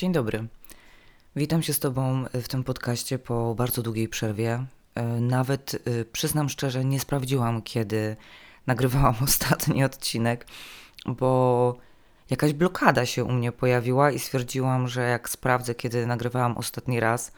Dzień 0.00 0.12
dobry. 0.12 0.46
Witam 1.36 1.62
się 1.62 1.72
z 1.72 1.78
Tobą 1.78 2.24
w 2.34 2.48
tym 2.48 2.64
podcaście 2.64 3.18
po 3.18 3.54
bardzo 3.54 3.82
długiej 3.82 4.08
przerwie. 4.08 4.64
E, 4.94 5.02
nawet 5.04 5.74
e, 5.74 6.04
przyznam 6.04 6.48
szczerze, 6.48 6.84
nie 6.84 7.00
sprawdziłam, 7.00 7.62
kiedy 7.62 8.16
nagrywałam 8.66 9.14
ostatni 9.24 9.84
odcinek, 9.84 10.46
bo 11.06 11.76
jakaś 12.30 12.52
blokada 12.52 13.06
się 13.06 13.24
u 13.24 13.32
mnie 13.32 13.52
pojawiła 13.52 14.10
i 14.10 14.18
stwierdziłam, 14.18 14.88
że 14.88 15.02
jak 15.02 15.28
sprawdzę, 15.28 15.74
kiedy 15.74 16.06
nagrywałam 16.06 16.56
ostatni 16.56 17.00
raz, 17.00 17.32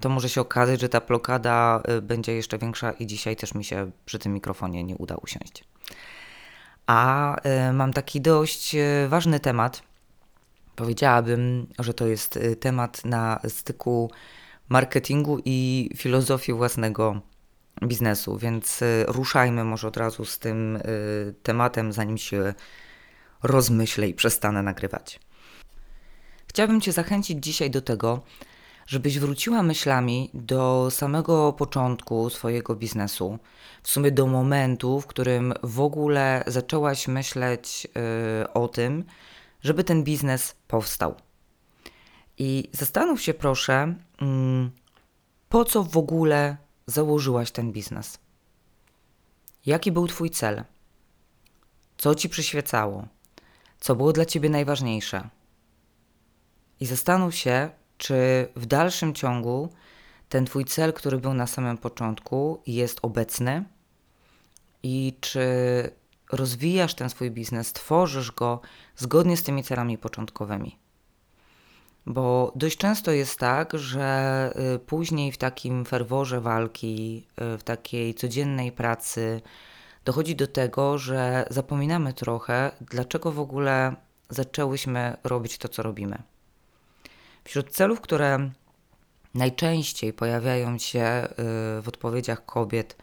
to 0.00 0.08
może 0.08 0.28
się 0.28 0.40
okazać, 0.40 0.80
że 0.80 0.88
ta 0.88 1.00
blokada 1.00 1.82
e, 1.84 2.02
będzie 2.02 2.32
jeszcze 2.32 2.58
większa 2.58 2.92
i 2.92 3.06
dzisiaj 3.06 3.36
też 3.36 3.54
mi 3.54 3.64
się 3.64 3.90
przy 4.04 4.18
tym 4.18 4.32
mikrofonie 4.32 4.84
nie 4.84 4.96
uda 4.96 5.14
usiąść. 5.14 5.64
A 6.86 7.36
mam 7.72 7.92
taki 7.92 8.20
dość 8.20 8.76
ważny 9.08 9.40
temat 9.40 9.82
Powiedziałabym, 10.76 11.66
że 11.78 11.94
to 11.94 12.06
jest 12.06 12.36
y, 12.36 12.56
temat 12.56 13.04
na 13.04 13.40
styku 13.48 14.10
marketingu 14.68 15.38
i 15.44 15.90
filozofii 15.96 16.52
własnego 16.52 17.20
biznesu, 17.82 18.38
więc 18.38 18.82
y, 18.82 19.04
ruszajmy 19.08 19.64
może 19.64 19.88
od 19.88 19.96
razu 19.96 20.24
z 20.24 20.38
tym 20.38 20.76
y, 20.76 21.34
tematem, 21.42 21.92
zanim 21.92 22.18
się 22.18 22.54
rozmyślę 23.42 24.08
i 24.08 24.14
przestanę 24.14 24.62
nagrywać. 24.62 25.20
Chciałabym 26.48 26.80
Cię 26.80 26.92
zachęcić 26.92 27.44
dzisiaj 27.44 27.70
do 27.70 27.80
tego, 27.82 28.20
żebyś 28.86 29.18
wróciła 29.18 29.62
myślami 29.62 30.30
do 30.34 30.88
samego 30.90 31.52
początku 31.52 32.30
swojego 32.30 32.74
biznesu, 32.74 33.38
w 33.82 33.88
sumie 33.88 34.10
do 34.10 34.26
momentu, 34.26 35.00
w 35.00 35.06
którym 35.06 35.54
w 35.62 35.80
ogóle 35.80 36.44
zaczęłaś 36.46 37.08
myśleć 37.08 37.86
o 38.54 38.68
tym, 38.68 39.04
żeby 39.64 39.84
ten 39.84 40.04
biznes 40.04 40.54
powstał. 40.68 41.14
I 42.38 42.68
zastanów 42.72 43.22
się 43.22 43.34
proszę, 43.34 43.94
mm, 44.20 44.70
po 45.48 45.64
co 45.64 45.82
w 45.82 45.96
ogóle 45.96 46.56
założyłaś 46.86 47.50
ten 47.50 47.72
biznes? 47.72 48.18
Jaki 49.66 49.92
był 49.92 50.06
Twój 50.06 50.30
cel? 50.30 50.64
Co 51.96 52.14
Ci 52.14 52.28
przyświecało? 52.28 53.06
Co 53.80 53.96
było 53.96 54.12
dla 54.12 54.24
Ciebie 54.24 54.50
najważniejsze? 54.50 55.28
I 56.80 56.86
zastanów 56.86 57.34
się, 57.34 57.70
czy 57.98 58.48
w 58.56 58.66
dalszym 58.66 59.14
ciągu 59.14 59.68
ten 60.28 60.44
Twój 60.44 60.64
cel, 60.64 60.92
który 60.92 61.18
był 61.18 61.34
na 61.34 61.46
samym 61.46 61.78
początku, 61.78 62.62
jest 62.66 62.98
obecny 63.02 63.64
i 64.82 65.16
czy 65.20 65.46
rozwijasz 66.32 66.94
ten 66.94 67.10
swój 67.10 67.30
biznes, 67.30 67.72
tworzysz 67.72 68.32
go 68.32 68.60
zgodnie 68.96 69.36
z 69.36 69.42
tymi 69.42 69.62
celami 69.62 69.98
początkowymi. 69.98 70.78
Bo 72.06 72.52
dość 72.56 72.76
często 72.76 73.12
jest 73.12 73.38
tak, 73.38 73.78
że 73.78 74.52
y, 74.74 74.78
później 74.78 75.32
w 75.32 75.38
takim 75.38 75.84
ferworze 75.84 76.40
walki, 76.40 77.26
y, 77.54 77.58
w 77.58 77.62
takiej 77.62 78.14
codziennej 78.14 78.72
pracy 78.72 79.40
dochodzi 80.04 80.36
do 80.36 80.46
tego, 80.46 80.98
że 80.98 81.46
zapominamy 81.50 82.12
trochę, 82.12 82.70
dlaczego 82.80 83.32
w 83.32 83.40
ogóle 83.40 83.96
zaczęłyśmy 84.30 85.16
robić 85.24 85.58
to, 85.58 85.68
co 85.68 85.82
robimy. 85.82 86.22
Wśród 87.44 87.70
celów, 87.70 88.00
które 88.00 88.50
najczęściej 89.34 90.12
pojawiają 90.12 90.78
się 90.78 91.28
y, 91.78 91.82
w 91.82 91.84
odpowiedziach 91.88 92.46
kobiet, 92.46 92.96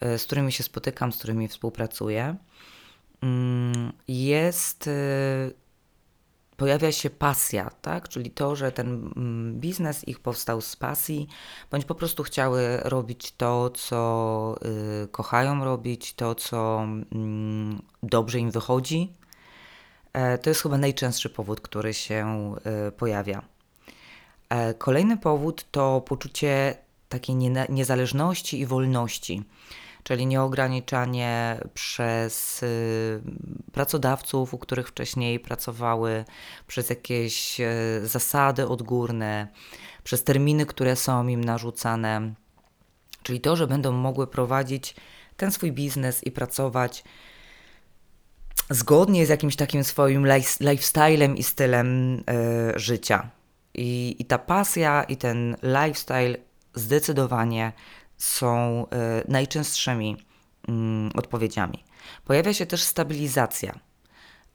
z 0.00 0.24
którymi 0.24 0.52
się 0.52 0.62
spotykam, 0.62 1.12
z 1.12 1.18
którymi 1.18 1.48
współpracuję, 1.48 2.36
jest 4.08 4.88
pojawia 6.62 6.92
się 6.92 7.10
pasja, 7.10 7.70
tak? 7.82 8.08
czyli 8.08 8.30
to, 8.30 8.56
że 8.56 8.72
ten 8.72 9.12
mm, 9.16 9.60
biznes 9.60 10.08
ich 10.08 10.20
powstał 10.20 10.60
z 10.60 10.76
pasji, 10.76 11.28
bądź 11.70 11.84
po 11.84 11.94
prostu 11.94 12.22
chciały 12.22 12.76
robić 12.76 13.32
to, 13.32 13.70
co 13.70 14.56
y, 15.04 15.08
kochają 15.08 15.64
robić, 15.64 16.14
to, 16.14 16.34
co 16.34 16.86
y, 16.86 17.06
dobrze 18.02 18.38
im 18.38 18.50
wychodzi. 18.50 19.12
E, 20.12 20.38
to 20.38 20.50
jest 20.50 20.62
chyba 20.62 20.78
najczęstszy 20.78 21.30
powód, 21.30 21.60
który 21.60 21.94
się 21.94 22.54
y, 22.88 22.92
pojawia. 22.92 23.42
E, 24.48 24.74
kolejny 24.74 25.16
powód 25.16 25.66
to 25.70 26.00
poczucie 26.00 26.76
takiej 27.08 27.34
nie, 27.34 27.66
niezależności 27.68 28.60
i 28.60 28.66
wolności 28.66 29.42
czyli 30.02 30.26
nieograniczanie 30.26 31.60
przez 31.74 32.62
y, 32.62 33.22
pracodawców, 33.72 34.54
u 34.54 34.58
których 34.58 34.88
wcześniej 34.88 35.40
pracowały, 35.40 36.24
przez 36.66 36.90
jakieś 36.90 37.60
y, 37.60 38.00
zasady 38.04 38.68
odgórne, 38.68 39.48
przez 40.04 40.24
terminy, 40.24 40.66
które 40.66 40.96
są 40.96 41.28
im 41.28 41.44
narzucane. 41.44 42.34
Czyli 43.22 43.40
to, 43.40 43.56
że 43.56 43.66
będą 43.66 43.92
mogły 43.92 44.26
prowadzić 44.26 44.94
ten 45.36 45.50
swój 45.50 45.72
biznes 45.72 46.24
i 46.24 46.30
pracować 46.30 47.04
zgodnie 48.70 49.26
z 49.26 49.28
jakimś 49.28 49.56
takim 49.56 49.84
swoim 49.84 50.26
lifestylem 50.60 51.36
i 51.36 51.42
stylem 51.42 52.14
y, 52.14 52.22
życia. 52.76 53.30
I, 53.74 54.16
I 54.18 54.24
ta 54.24 54.38
pasja 54.38 55.02
i 55.02 55.16
ten 55.16 55.56
lifestyle 55.62 56.36
zdecydowanie 56.74 57.72
są 58.22 58.86
e, 58.90 59.22
najczęstszymi 59.28 60.16
mm, 60.68 61.10
odpowiedziami. 61.14 61.84
Pojawia 62.24 62.54
się 62.54 62.66
też 62.66 62.82
stabilizacja. 62.82 63.78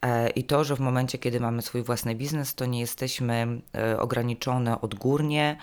E, 0.01 0.29
I 0.29 0.43
to, 0.43 0.63
że 0.63 0.75
w 0.75 0.79
momencie, 0.79 1.17
kiedy 1.17 1.39
mamy 1.39 1.61
swój 1.61 1.83
własny 1.83 2.15
biznes, 2.15 2.55
to 2.55 2.65
nie 2.65 2.79
jesteśmy 2.79 3.61
e, 3.75 3.99
ograniczone 3.99 4.81
odgórnie 4.81 5.57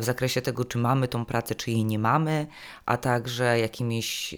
w 0.00 0.04
zakresie 0.04 0.42
tego, 0.42 0.64
czy 0.64 0.78
mamy 0.78 1.08
tą 1.08 1.24
pracę, 1.24 1.54
czy 1.54 1.70
jej 1.70 1.84
nie 1.84 1.98
mamy, 1.98 2.46
a 2.86 2.96
także 2.96 3.58
jakimiś 3.58 4.34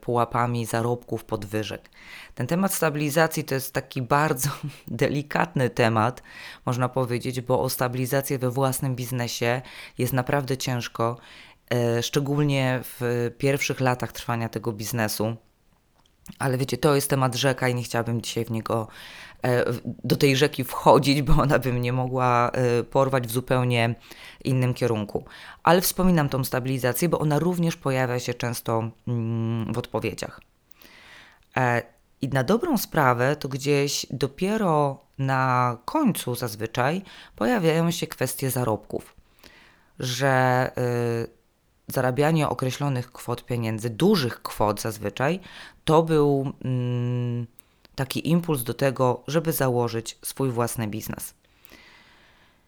pułapami 0.00 0.66
zarobków, 0.66 1.24
podwyżek. 1.24 1.90
Ten 2.34 2.46
temat 2.46 2.74
stabilizacji 2.74 3.44
to 3.44 3.54
jest 3.54 3.72
taki 3.72 4.02
bardzo 4.18 4.50
delikatny 4.88 5.70
temat, 5.70 6.22
można 6.66 6.88
powiedzieć, 6.88 7.40
bo 7.40 7.60
o 7.60 7.70
stabilizację 7.70 8.38
we 8.38 8.50
własnym 8.50 8.96
biznesie 8.96 9.62
jest 9.98 10.12
naprawdę 10.12 10.56
ciężko 10.56 11.16
szczególnie 12.02 12.80
w 12.82 13.30
pierwszych 13.38 13.80
latach 13.80 14.12
trwania 14.12 14.48
tego 14.48 14.72
biznesu. 14.72 15.36
Ale 16.38 16.58
wiecie, 16.58 16.78
to 16.78 16.94
jest 16.94 17.10
temat 17.10 17.34
rzeka 17.34 17.68
i 17.68 17.74
nie 17.74 17.82
chciałabym 17.82 18.22
dzisiaj 18.22 18.44
w 18.44 18.50
niego, 18.50 18.88
e, 19.42 19.64
do 20.04 20.16
tej 20.16 20.36
rzeki 20.36 20.64
wchodzić, 20.64 21.22
bo 21.22 21.42
ona 21.42 21.58
by 21.58 21.72
mnie 21.72 21.92
mogła 21.92 22.50
e, 22.50 22.82
porwać 22.84 23.26
w 23.26 23.30
zupełnie 23.30 23.94
innym 24.44 24.74
kierunku. 24.74 25.24
Ale 25.62 25.80
wspominam 25.80 26.28
tą 26.28 26.44
stabilizację, 26.44 27.08
bo 27.08 27.18
ona 27.18 27.38
również 27.38 27.76
pojawia 27.76 28.18
się 28.18 28.34
często 28.34 28.90
mm, 29.08 29.72
w 29.72 29.78
odpowiedziach. 29.78 30.40
I 32.20 32.28
na 32.28 32.44
dobrą 32.44 32.78
sprawę, 32.78 33.36
to 33.36 33.48
gdzieś 33.48 34.06
dopiero 34.10 35.04
na 35.18 35.76
końcu 35.84 36.34
zazwyczaj 36.34 37.02
pojawiają 37.36 37.90
się 37.90 38.06
kwestie 38.06 38.50
zarobków, 38.50 39.16
że 39.98 40.70
y, 40.78 41.33
zarabianie 41.88 42.48
określonych 42.48 43.12
kwot 43.12 43.44
pieniędzy, 43.44 43.90
dużych 43.90 44.42
kwot 44.42 44.80
zazwyczaj, 44.80 45.40
to 45.84 46.02
był 46.02 46.52
mm, 46.64 47.46
taki 47.94 48.28
impuls 48.28 48.62
do 48.62 48.74
tego, 48.74 49.22
żeby 49.28 49.52
założyć 49.52 50.18
swój 50.22 50.50
własny 50.50 50.88
biznes. 50.88 51.34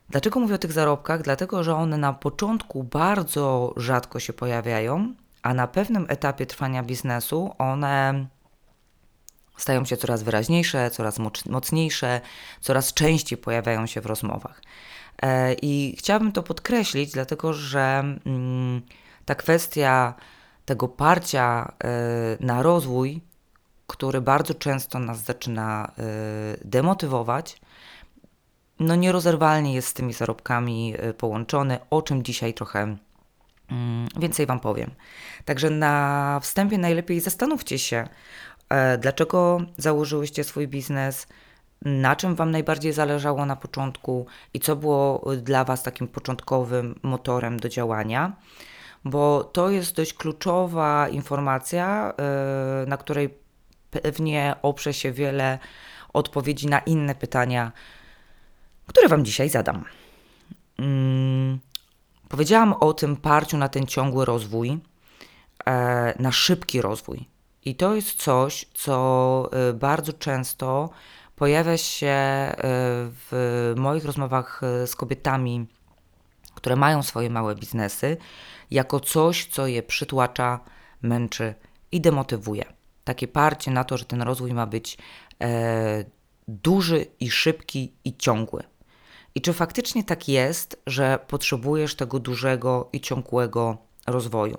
Dlaczego 0.09 0.41
mówię 0.41 0.55
o 0.55 0.59
tych 0.59 0.73
zarobkach? 0.73 1.23
Dlatego, 1.23 1.65
że 1.65 1.75
one 1.75 1.99
na 1.99 2.13
początku 2.13 2.85
bardzo 2.85 3.75
rzadko 3.77 4.21
się 4.21 4.33
pojawiają, 4.33 5.15
a 5.43 5.55
na 5.55 5.67
pewnym 5.67 6.07
etapie 6.09 6.47
trwania 6.47 6.83
biznesu 6.83 7.55
one 7.59 8.27
stają 9.57 9.85
się 9.85 9.97
coraz 9.97 10.23
wyraźniejsze, 10.23 10.91
coraz 10.91 11.19
mocniejsze, 11.49 12.21
coraz 12.61 12.95
częściej 12.95 13.39
pojawiają 13.39 13.87
się 13.87 14.01
w 14.01 14.07
rozmowach. 14.07 14.63
E, 15.23 15.55
I 15.55 15.97
chciałabym 15.99 16.33
to 16.33 16.43
podkreślić, 16.43 17.13
dlatego 17.13 17.53
że. 17.53 18.05
Mm, 18.27 18.83
ta 19.27 19.35
kwestia 19.35 20.15
tego 20.65 20.89
parcia 20.89 21.73
y, 22.41 22.45
na 22.45 22.63
rozwój, 22.63 23.21
który 23.87 24.21
bardzo 24.21 24.55
często 24.55 24.99
nas 24.99 25.25
zaczyna 25.25 25.93
y, 25.99 26.61
demotywować, 26.65 27.61
no 28.81 28.95
nierozerwalnie 28.95 29.75
jest 29.75 29.89
z 29.89 29.95
tymi 29.95 30.13
zarobkami 30.13 30.95
y, 31.11 31.15
połączony, 31.15 31.79
o 31.91 32.03
czym 32.03 32.23
dzisiaj 32.23 32.55
trochę 32.55 32.97
mm, 33.71 34.09
więcej 34.19 34.47
Wam 34.47 34.61
powiem. 34.61 34.91
Także 35.45 35.71
na 35.71 36.41
wstępie 36.43 36.79
najlepiej 36.79 37.21
zastanówcie 37.21 37.79
się, 37.79 38.09
e, 38.69 38.99
dlaczego 38.99 39.61
założyłyście 39.77 40.45
swój 40.45 40.69
biznes, 40.69 41.27
na 41.83 42.17
czym 42.17 42.35
Wam 42.35 42.51
najbardziej 42.51 42.93
zależało 42.93 43.47
na 43.47 43.57
początku 43.57 44.27
i 44.55 44.61
co 44.61 44.77
było 44.77 45.25
dla 45.43 45.65
Was 45.65 45.83
takim 45.83 46.09
początkowym 46.09 47.01
motorem 47.03 47.61
do 47.61 47.69
działania 47.69 48.33
bo 49.11 49.45
to 49.45 49.71
jest 49.71 49.95
dość 49.95 50.15
kluczowa 50.15 51.09
informacja, 51.09 52.13
y, 52.85 52.87
na 52.87 52.97
której 52.97 53.39
pewnie 53.91 54.55
oprze 54.63 54.95
się 54.95 55.13
wiele 55.13 55.59
odpowiedzi 56.13 56.67
na 56.67 56.79
inne 56.79 57.15
pytania, 57.15 57.73
które 58.87 59.09
Wam 59.09 59.25
dzisiaj 59.25 59.49
zadam. 59.49 59.85
Hmm, 60.77 61.59
powiedziałam 62.29 62.73
o 62.73 62.93
tym 62.93 63.17
parciu 63.17 63.57
na 63.57 63.69
ten 63.69 63.87
ciągły 63.87 64.25
rozwój, 64.25 64.79
e, 65.67 66.23
na 66.23 66.33
szybki 66.33 66.83
rozwój. 66.83 67.29
I 67.65 67.75
to 67.75 67.95
jest 67.95 68.23
coś, 68.23 68.67
co 68.75 69.49
e, 69.53 69.73
bardzo 69.73 70.13
często 70.13 70.91
pojawia 71.37 71.77
się 71.77 72.07
e, 72.07 72.55
w 73.31 73.73
moich 73.77 74.05
rozmowach 74.05 74.61
z 74.87 74.97
kobietami, 74.97 75.67
które 76.67 76.77
mają 76.77 77.03
swoje 77.03 77.31
małe 77.31 77.55
biznesy, 77.55 78.17
jako 78.71 79.01
coś, 79.01 79.47
co 79.47 79.67
je 79.67 79.83
przytłacza, 79.83 80.61
męczy 81.03 81.55
i 81.93 82.01
demotywuje. 82.01 82.65
Takie 83.05 83.29
parcie 83.29 83.71
na 83.71 83.85
to, 83.85 83.97
że 83.97 84.05
ten 84.05 84.23
rozwój 84.23 84.55
ma 84.55 84.67
być 84.67 84.99
e, 85.43 86.05
duży 86.49 87.07
i 87.21 87.31
szybki 87.31 87.93
i 88.05 88.17
ciągły. 88.17 88.63
I 89.35 89.41
czy 89.41 89.53
faktycznie 89.53 90.05
tak 90.05 90.29
jest, 90.29 90.83
że 90.87 91.19
potrzebujesz 91.29 91.95
tego 91.95 92.19
dużego 92.19 92.89
i 92.93 93.01
ciągłego 93.01 93.79
rozwoju? 94.07 94.59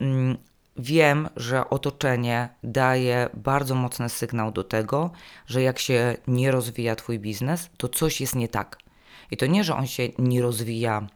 Mm, 0.00 0.36
wiem, 0.76 1.28
że 1.36 1.70
otoczenie 1.70 2.48
daje 2.62 3.28
bardzo 3.34 3.74
mocny 3.74 4.08
sygnał 4.08 4.52
do 4.52 4.64
tego, 4.64 5.10
że 5.46 5.62
jak 5.62 5.78
się 5.78 6.16
nie 6.26 6.50
rozwija 6.50 6.96
Twój 6.96 7.18
biznes, 7.18 7.70
to 7.76 7.88
coś 7.88 8.20
jest 8.20 8.34
nie 8.34 8.48
tak. 8.48 8.87
I 9.30 9.36
to 9.36 9.46
nie, 9.46 9.64
że 9.64 9.76
on 9.76 9.86
się 9.86 10.08
nie 10.18 10.42
rozwija 10.42 11.06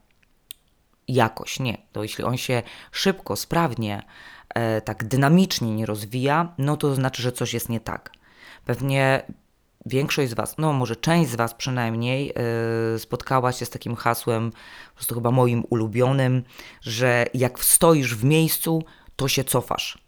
jakoś, 1.09 1.61
nie. 1.61 1.79
To 1.93 2.03
jeśli 2.03 2.25
on 2.25 2.37
się 2.37 2.63
szybko, 2.93 3.37
sprawnie, 3.37 4.03
e, 4.55 4.81
tak 4.81 5.05
dynamicznie 5.05 5.75
nie 5.75 5.87
rozwija, 5.87 6.55
no 6.59 6.77
to 6.77 6.95
znaczy, 6.95 7.23
że 7.23 7.33
coś 7.33 7.55
jest 7.55 7.69
nie 7.69 7.81
tak. 7.81 8.13
Pewnie 8.65 9.23
większość 9.87 10.31
z 10.31 10.35
Was, 10.35 10.59
no 10.59 10.73
może 10.73 10.97
część 10.97 11.31
z 11.31 11.35
Was 11.35 11.55
przynajmniej, 11.55 12.33
yy, 12.93 12.99
spotkała 12.99 13.53
się 13.53 13.67
z 13.67 13.71
takim 13.71 13.97
hasłem, 13.97 14.51
po 14.91 14.95
prostu 14.95 15.15
chyba 15.15 15.31
moim 15.31 15.65
ulubionym, 15.71 16.43
że 16.81 17.27
jak 17.35 17.61
stoisz 17.61 18.15
w 18.15 18.25
miejscu, 18.25 18.85
to 19.17 19.29
się 19.29 19.45
cofasz. 19.45 20.02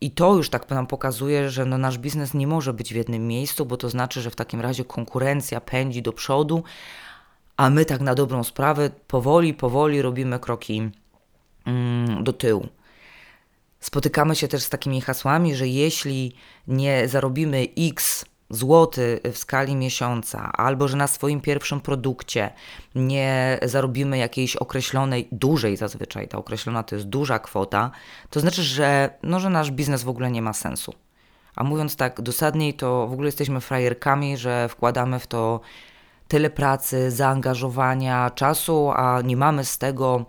I 0.00 0.10
to 0.10 0.34
już 0.34 0.50
tak 0.50 0.70
nam 0.70 0.86
pokazuje, 0.86 1.50
że 1.50 1.64
no 1.64 1.78
nasz 1.78 1.98
biznes 1.98 2.34
nie 2.34 2.46
może 2.46 2.72
być 2.72 2.92
w 2.92 2.96
jednym 2.96 3.28
miejscu, 3.28 3.66
bo 3.66 3.76
to 3.76 3.90
znaczy, 3.90 4.20
że 4.20 4.30
w 4.30 4.36
takim 4.36 4.60
razie 4.60 4.84
konkurencja 4.84 5.60
pędzi 5.60 6.02
do 6.02 6.12
przodu, 6.12 6.62
a 7.56 7.70
my 7.70 7.84
tak 7.84 8.00
na 8.00 8.14
dobrą 8.14 8.44
sprawę 8.44 8.90
powoli, 9.06 9.54
powoli 9.54 10.02
robimy 10.02 10.38
kroki 10.38 10.90
mm, 11.66 12.24
do 12.24 12.32
tyłu. 12.32 12.68
Spotykamy 13.80 14.36
się 14.36 14.48
też 14.48 14.62
z 14.62 14.68
takimi 14.68 15.00
hasłami, 15.00 15.54
że 15.54 15.68
jeśli 15.68 16.32
nie 16.68 17.08
zarobimy 17.08 17.66
X 17.78 18.24
złoty 18.50 19.20
w 19.32 19.38
skali 19.38 19.76
miesiąca, 19.76 20.52
albo 20.52 20.88
że 20.88 20.96
na 20.96 21.06
swoim 21.06 21.40
pierwszym 21.40 21.80
produkcie 21.80 22.50
nie 22.94 23.58
zarobimy 23.62 24.18
jakiejś 24.18 24.56
określonej, 24.56 25.28
dużej 25.32 25.76
zazwyczaj, 25.76 26.28
ta 26.28 26.38
określona 26.38 26.82
to 26.82 26.94
jest 26.94 27.08
duża 27.08 27.38
kwota, 27.38 27.90
to 28.30 28.40
znaczy, 28.40 28.62
że, 28.62 29.10
no, 29.22 29.40
że 29.40 29.50
nasz 29.50 29.70
biznes 29.70 30.02
w 30.02 30.08
ogóle 30.08 30.30
nie 30.30 30.42
ma 30.42 30.52
sensu. 30.52 30.94
A 31.56 31.64
mówiąc 31.64 31.96
tak 31.96 32.20
dosadniej, 32.20 32.74
to 32.74 33.06
w 33.06 33.12
ogóle 33.12 33.28
jesteśmy 33.28 33.60
frajerkami, 33.60 34.36
że 34.36 34.68
wkładamy 34.68 35.18
w 35.18 35.26
to 35.26 35.60
tyle 36.28 36.50
pracy, 36.50 37.10
zaangażowania, 37.10 38.30
czasu, 38.30 38.90
a 38.96 39.20
nie 39.24 39.36
mamy 39.36 39.64
z 39.64 39.78
tego 39.78 40.24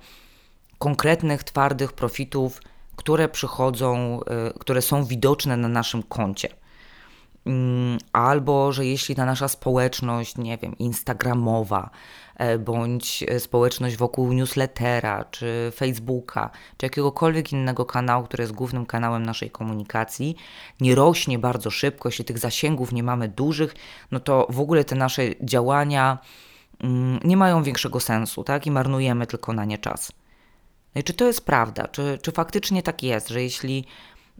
konkretnych, 0.77 1.43
twardych 1.43 1.93
profitów, 1.93 2.61
które 2.95 3.29
przychodzą, 3.29 4.19
y, 4.49 4.59
które 4.59 4.81
są 4.81 5.05
widoczne 5.05 5.57
na 5.57 5.67
naszym 5.67 6.03
koncie. 6.03 6.49
Mm, 7.45 7.97
albo 8.13 8.71
że 8.71 8.85
jeśli 8.85 9.15
ta 9.15 9.25
nasza 9.25 9.47
społeczność, 9.47 10.37
nie 10.37 10.57
wiem, 10.57 10.77
instagramowa, 10.77 11.89
e, 12.35 12.57
bądź 12.57 13.23
e, 13.27 13.39
społeczność 13.39 13.97
wokół 13.97 14.33
newslettera, 14.33 15.25
czy 15.31 15.71
Facebooka, 15.75 16.49
czy 16.77 16.85
jakiegokolwiek 16.85 17.51
innego 17.51 17.85
kanału, 17.85 18.25
który 18.25 18.43
jest 18.43 18.53
głównym 18.53 18.85
kanałem 18.85 19.25
naszej 19.25 19.51
komunikacji, 19.51 20.35
nie 20.81 20.95
rośnie 20.95 21.39
bardzo 21.39 21.71
szybko, 21.71 22.09
jeśli 22.09 22.25
tych 22.25 22.39
zasięgów 22.39 22.91
nie 22.91 23.03
mamy 23.03 23.27
dużych, 23.27 23.75
no 24.11 24.19
to 24.19 24.47
w 24.49 24.59
ogóle 24.59 24.83
te 24.83 24.95
nasze 24.95 25.23
działania 25.41 26.17
mm, 26.79 27.19
nie 27.23 27.37
mają 27.37 27.63
większego 27.63 27.99
sensu, 27.99 28.43
tak? 28.43 28.67
I 28.67 28.71
marnujemy 28.71 29.27
tylko 29.27 29.53
na 29.53 29.65
nie 29.65 29.77
czas. 29.77 30.11
No 30.95 31.01
i 31.01 31.03
czy 31.03 31.13
to 31.13 31.25
jest 31.25 31.45
prawda? 31.45 31.87
Czy, 31.87 32.19
czy 32.21 32.31
faktycznie 32.31 32.83
tak 32.83 33.03
jest, 33.03 33.29
że 33.29 33.43
jeśli 33.43 33.85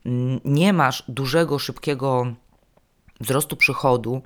mm, 0.06 0.40
nie 0.46 0.74
masz 0.74 1.04
dużego, 1.08 1.60
szybkiego 1.60 2.36
wzrostu 3.20 3.56
przychodu 3.56 4.22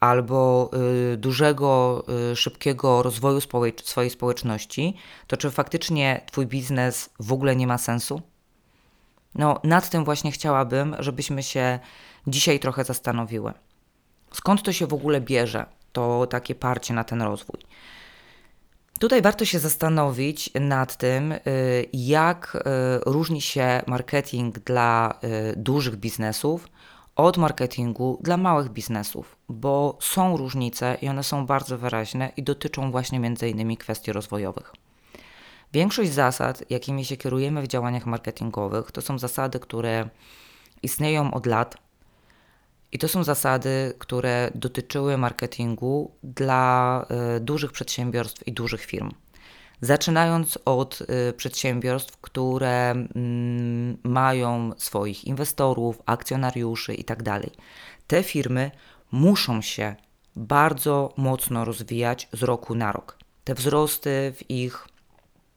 albo 0.00 0.70
y, 1.12 1.16
dużego, 1.16 2.04
y, 2.32 2.36
szybkiego 2.36 3.02
rozwoju 3.02 3.40
swojej 3.84 4.10
społeczności, 4.10 4.96
to 5.26 5.36
czy 5.36 5.50
faktycznie 5.50 6.20
Twój 6.26 6.46
biznes 6.46 7.10
w 7.20 7.32
ogóle 7.32 7.56
nie 7.56 7.66
ma 7.66 7.78
sensu? 7.78 8.22
No, 9.34 9.60
nad 9.64 9.90
tym 9.90 10.04
właśnie 10.04 10.32
chciałabym, 10.32 10.96
żebyśmy 10.98 11.42
się 11.42 11.78
dzisiaj 12.26 12.60
trochę 12.60 12.84
zastanowiły. 12.84 13.52
Skąd 14.32 14.62
to 14.62 14.72
się 14.72 14.86
w 14.86 14.94
ogóle 14.94 15.20
bierze, 15.20 15.66
to 15.92 16.26
takie 16.26 16.54
parcie 16.54 16.94
na 16.94 17.04
ten 17.04 17.22
rozwój? 17.22 17.60
Tutaj 19.00 19.22
warto 19.22 19.44
się 19.44 19.58
zastanowić 19.58 20.50
nad 20.60 20.96
tym, 20.96 21.32
y, 21.32 21.40
jak 21.92 22.64
różni 23.06 23.40
się 23.40 23.82
marketing 23.86 24.58
dla 24.58 25.18
dużych 25.56 25.96
biznesów 25.96 26.68
od 27.18 27.36
marketingu 27.36 28.18
dla 28.22 28.36
małych 28.36 28.68
biznesów, 28.68 29.36
bo 29.48 29.98
są 30.00 30.36
różnice 30.36 30.96
i 31.02 31.08
one 31.08 31.24
są 31.24 31.46
bardzo 31.46 31.78
wyraźne 31.78 32.32
i 32.36 32.42
dotyczą 32.42 32.90
właśnie 32.90 33.20
innymi 33.50 33.76
kwestii 33.76 34.12
rozwojowych. 34.12 34.72
Większość 35.72 36.12
zasad, 36.12 36.70
jakimi 36.70 37.04
się 37.04 37.16
kierujemy 37.16 37.62
w 37.62 37.68
działaniach 37.68 38.06
marketingowych, 38.06 38.92
to 38.92 39.02
są 39.02 39.18
zasady, 39.18 39.60
które 39.60 40.08
istnieją 40.82 41.34
od 41.34 41.46
lat 41.46 41.76
i 42.92 42.98
to 42.98 43.08
są 43.08 43.24
zasady, 43.24 43.94
które 43.98 44.50
dotyczyły 44.54 45.18
marketingu 45.18 46.10
dla 46.22 47.06
y, 47.36 47.40
dużych 47.40 47.72
przedsiębiorstw 47.72 48.46
i 48.46 48.52
dużych 48.52 48.84
firm. 48.84 49.10
Zaczynając 49.80 50.58
od 50.64 51.00
y, 51.00 51.32
przedsiębiorstw, 51.32 52.16
które 52.20 52.90
mm, 52.90 53.98
mają 54.02 54.72
swoich 54.76 55.24
inwestorów, 55.24 56.02
akcjonariuszy 56.06 56.94
itd. 56.94 57.24
Tak 57.24 57.42
Te 58.06 58.22
firmy 58.22 58.70
muszą 59.12 59.62
się 59.62 59.96
bardzo 60.36 61.14
mocno 61.16 61.64
rozwijać 61.64 62.28
z 62.32 62.42
roku 62.42 62.74
na 62.74 62.92
rok. 62.92 63.18
Te 63.44 63.54
wzrosty 63.54 64.32
w 64.36 64.50
ich 64.50 64.88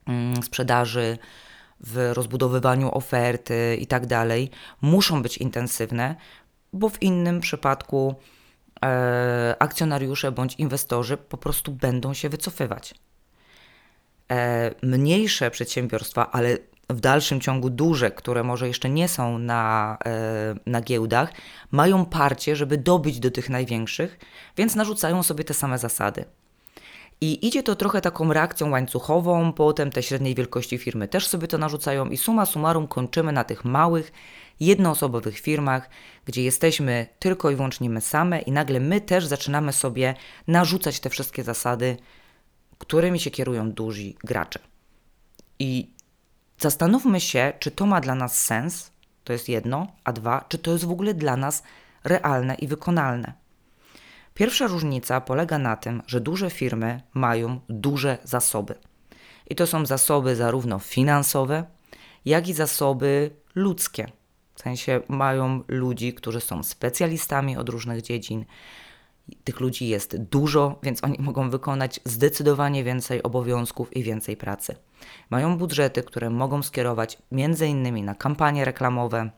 mm, 0.06 0.44
sprzedaży, 0.44 1.18
w 1.80 2.12
rozbudowywaniu 2.14 2.96
oferty 2.96 3.78
itd. 3.80 4.08
Tak 4.08 4.60
muszą 4.82 5.22
być 5.22 5.38
intensywne, 5.38 6.16
bo 6.74 6.90
w 6.90 7.02
innym 7.02 7.40
przypadku 7.40 8.16
e, 8.86 9.56
akcjonariusze 9.60 10.32
bądź 10.32 10.56
inwestorzy 10.56 11.18
po 11.18 11.38
prostu 11.38 11.72
będą 11.72 12.14
się 12.14 12.30
wycofywać. 12.30 12.94
E, 14.32 14.72
mniejsze 14.84 15.52
przedsiębiorstwa, 15.52 16.32
ale 16.32 16.58
w 16.90 17.00
dalszym 17.00 17.42
ciągu 17.42 17.70
duże, 17.70 18.12
które 18.12 18.44
może 18.44 18.68
jeszcze 18.68 18.90
nie 18.90 19.08
są 19.08 19.40
na, 19.40 19.98
e, 20.06 20.56
na 20.66 20.82
giełdach, 20.82 21.34
mają 21.72 22.06
parcie, 22.06 22.56
żeby 22.56 22.78
dobyć 22.78 23.20
do 23.20 23.32
tych 23.32 23.50
największych, 23.50 24.20
więc 24.58 24.76
narzucają 24.76 25.24
sobie 25.24 25.44
te 25.44 25.54
same 25.54 25.78
zasady. 25.78 26.26
I 27.22 27.48
idzie 27.48 27.64
to 27.64 27.76
trochę 27.76 28.02
taką 28.02 28.34
reakcją 28.34 28.70
łańcuchową, 28.70 29.54
potem 29.54 29.92
te 29.92 30.04
średniej 30.04 30.36
wielkości 30.36 30.78
firmy 30.78 31.08
też 31.08 31.28
sobie 31.28 31.48
to 31.48 31.58
narzucają 31.58 32.10
i 32.10 32.18
suma 32.18 32.46
summarum 32.46 32.88
kończymy 32.88 33.32
na 33.32 33.44
tych 33.44 33.66
małych, 33.66 34.12
jednoosobowych 34.60 35.40
firmach, 35.40 35.90
gdzie 36.26 36.44
jesteśmy 36.44 37.08
tylko 37.20 37.52
i 37.52 37.56
wyłącznie 37.56 37.90
my 37.90 38.02
same 38.02 38.42
i 38.42 38.52
nagle 38.52 38.80
my 38.80 39.02
też 39.02 39.26
zaczynamy 39.26 39.74
sobie 39.74 40.16
narzucać 40.48 41.00
te 41.00 41.10
wszystkie 41.10 41.44
zasady 41.44 41.98
którymi 42.82 43.20
się 43.20 43.32
kierują 43.32 43.72
duzi 43.72 44.18
gracze. 44.24 44.60
I 45.60 45.90
zastanówmy 46.58 47.22
się, 47.22 47.54
czy 47.60 47.72
to 47.72 47.86
ma 47.86 48.02
dla 48.02 48.16
nas 48.16 48.44
sens, 48.44 48.92
to 49.24 49.34
jest 49.34 49.50
jedno, 49.50 49.88
a 50.04 50.14
dwa, 50.14 50.46
czy 50.50 50.58
to 50.58 50.72
jest 50.72 50.86
w 50.86 50.92
ogóle 50.92 51.14
dla 51.14 51.38
nas 51.38 51.64
realne 52.04 52.56
i 52.56 52.68
wykonalne. 52.68 53.34
Pierwsza 54.34 54.68
różnica 54.68 55.22
polega 55.22 55.58
na 55.58 55.76
tym, 55.76 56.02
że 56.08 56.22
duże 56.22 56.50
firmy 56.50 57.02
mają 57.14 57.60
duże 57.70 58.18
zasoby. 58.24 58.76
I 59.50 59.56
to 59.56 59.68
są 59.68 59.86
zasoby 59.86 60.36
zarówno 60.36 60.80
finansowe, 60.80 61.64
jak 62.26 62.48
i 62.48 62.54
zasoby 62.54 63.32
ludzkie. 63.56 64.12
W 64.56 64.62
sensie 64.62 65.02
mają 65.08 65.64
ludzi, 65.68 66.14
którzy 66.14 66.42
są 66.42 66.64
specjalistami 66.64 67.58
od 67.58 67.70
różnych 67.70 68.02
dziedzin, 68.02 68.46
tych 69.44 69.60
ludzi 69.60 69.88
jest 69.88 70.18
dużo, 70.18 70.80
więc 70.84 71.04
oni 71.04 71.18
mogą 71.20 71.50
wykonać 71.50 72.00
zdecydowanie 72.06 72.84
więcej 72.84 73.24
obowiązków 73.24 73.98
i 73.98 74.04
więcej 74.04 74.38
pracy. 74.38 74.76
Mają 75.30 75.58
budżety, 75.58 76.04
które 76.04 76.30
mogą 76.30 76.64
skierować 76.64 77.18
innymi 77.68 78.04
na 78.04 78.16
kampanie 78.16 78.66
reklamowe, 78.66 79.30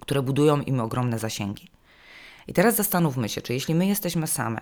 które 0.00 0.22
budują 0.22 0.60
im 0.60 0.80
ogromne 0.80 1.18
zasięgi. 1.18 1.68
I 2.46 2.52
teraz 2.52 2.76
zastanówmy 2.76 3.28
się, 3.28 3.42
czy 3.42 3.52
jeśli 3.52 3.74
my 3.74 3.86
jesteśmy 3.86 4.26
same 4.26 4.60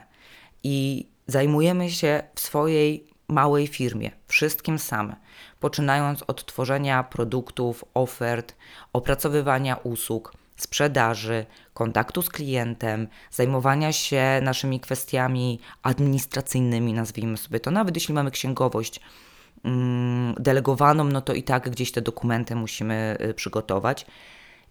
i 0.63 1.07
zajmujemy 1.27 1.91
się 1.91 2.23
w 2.35 2.41
swojej 2.41 3.07
małej 3.29 3.67
firmie 3.67 4.11
wszystkim 4.27 4.79
same, 4.79 5.17
poczynając 5.61 6.23
od 6.23 6.47
tworzenia 6.47 7.03
produktów, 7.03 7.85
ofert, 7.95 8.57
opracowywania 8.93 9.77
usług, 9.77 10.33
sprzedaży, 10.57 11.47
kontaktu 11.75 12.23
z 12.23 12.29
klientem, 12.29 13.09
zajmowania 13.31 13.93
się 13.93 14.41
naszymi 14.43 14.81
kwestiami 14.81 15.61
administracyjnymi, 15.83 16.93
nazwijmy 16.93 17.37
sobie 17.37 17.61
to, 17.61 17.71
nawet 17.71 17.97
jeśli 17.97 18.15
mamy 18.15 18.31
księgowość 18.31 19.01
mm, 19.65 20.35
delegowaną, 20.35 21.05
no 21.05 21.21
to 21.21 21.35
i 21.35 21.43
tak 21.43 21.71
gdzieś 21.71 21.93
te 21.93 22.03
dokumenty 22.03 22.57
musimy 22.57 23.17
y, 23.21 23.35
przygotować. 23.35 24.07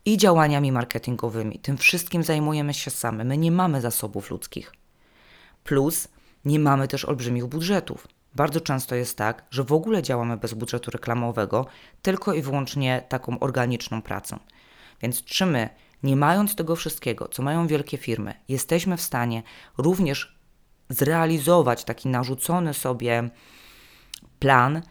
I 0.06 0.18
działaniami 0.18 0.72
marketingowymi. 0.72 1.60
Tym 1.60 1.78
wszystkim 1.78 2.24
zajmujemy 2.24 2.74
się 2.74 2.92
same. 2.92 3.24
My 3.24 3.38
nie 3.38 3.52
mamy 3.52 3.82
zasobów 3.82 4.32
ludzkich. 4.32 4.74
Plus 5.64 6.08
nie 6.46 6.60
mamy 6.60 6.88
też 6.88 7.06
olbrzymich 7.06 7.46
budżetów. 7.46 8.08
Bardzo 8.36 8.62
często 8.62 8.96
jest 8.96 9.18
tak, 9.18 9.44
że 9.52 9.64
w 9.64 9.74
ogóle 9.74 10.04
działamy 10.04 10.38
bez 10.38 10.54
budżetu 10.54 10.92
reklamowego, 10.92 11.66
tylko 12.02 12.34
i 12.34 12.42
wyłącznie 12.42 13.04
taką 13.10 13.40
organiczną 13.40 14.02
pracą. 14.02 14.40
Więc 15.04 15.24
czy 15.24 15.46
my, 15.46 15.70
nie 16.04 16.16
mając 16.16 16.56
tego 16.56 16.76
wszystkiego, 16.76 17.28
co 17.28 17.44
mają 17.44 17.68
wielkie 17.68 17.98
firmy, 17.98 18.34
jesteśmy 18.48 18.98
w 18.98 19.02
stanie 19.02 19.44
również 19.78 20.36
zrealizować 20.90 21.84
taki 21.84 22.10
narzucony 22.10 22.74
sobie 22.74 23.30
plan 24.40 24.82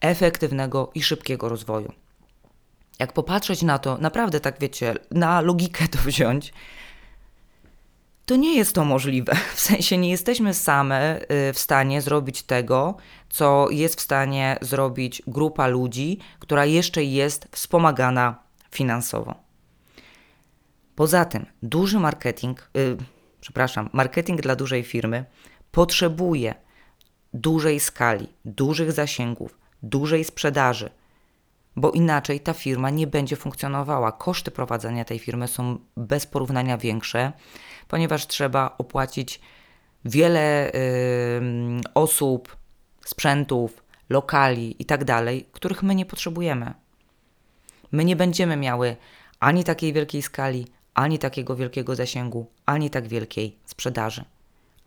efektywnego 0.00 0.90
i 0.94 1.02
szybkiego 1.02 1.48
rozwoju? 1.48 1.92
Jak 2.98 3.12
popatrzeć 3.12 3.62
na 3.62 3.78
to, 3.78 3.98
naprawdę 3.98 4.40
tak 4.40 4.60
wiecie, 4.60 4.94
na 5.10 5.40
logikę 5.40 5.88
to 5.88 5.98
wziąć, 5.98 6.52
to 8.26 8.36
nie 8.36 8.56
jest 8.56 8.74
to 8.74 8.84
możliwe. 8.84 9.34
W 9.54 9.60
sensie 9.60 9.98
nie 9.98 10.10
jesteśmy 10.10 10.54
same 10.54 11.20
y, 11.22 11.52
w 11.52 11.58
stanie 11.58 12.02
zrobić 12.02 12.42
tego, 12.42 12.96
co 13.28 13.70
jest 13.70 13.98
w 13.98 14.00
stanie 14.00 14.58
zrobić 14.60 15.22
grupa 15.26 15.66
ludzi, 15.66 16.18
która 16.38 16.64
jeszcze 16.64 17.04
jest 17.04 17.48
wspomagana 17.52 18.42
finansowo. 18.70 19.49
Poza 21.00 21.24
tym, 21.24 21.46
duży 21.62 21.98
marketing, 21.98 22.70
yy, 22.74 22.96
przepraszam, 23.40 23.90
marketing 23.92 24.40
dla 24.40 24.56
dużej 24.56 24.82
firmy 24.82 25.24
potrzebuje 25.70 26.54
dużej 27.34 27.80
skali, 27.80 28.28
dużych 28.44 28.92
zasięgów, 28.92 29.58
dużej 29.82 30.24
sprzedaży, 30.24 30.90
bo 31.76 31.90
inaczej 31.90 32.40
ta 32.40 32.52
firma 32.52 32.90
nie 32.90 33.06
będzie 33.06 33.36
funkcjonowała. 33.36 34.12
Koszty 34.12 34.50
prowadzenia 34.50 35.04
tej 35.04 35.18
firmy 35.18 35.48
są 35.48 35.78
bez 35.96 36.26
porównania 36.26 36.78
większe, 36.78 37.32
ponieważ 37.88 38.26
trzeba 38.26 38.74
opłacić 38.78 39.40
wiele 40.04 40.72
y, 40.72 41.40
osób, 41.94 42.56
sprzętów, 43.04 43.84
lokali 44.10 44.82
i 44.82 44.84
tak 44.84 45.04
których 45.52 45.82
my 45.82 45.94
nie 45.94 46.06
potrzebujemy. 46.06 46.74
My 47.92 48.04
nie 48.04 48.16
będziemy 48.16 48.56
miały 48.56 48.96
ani 49.40 49.64
takiej 49.64 49.92
wielkiej 49.92 50.22
skali, 50.22 50.66
ani 51.00 51.18
takiego 51.18 51.56
wielkiego 51.56 51.96
zasięgu, 51.96 52.46
ani 52.66 52.90
tak 52.90 53.08
wielkiej 53.08 53.56
sprzedaży. 53.64 54.24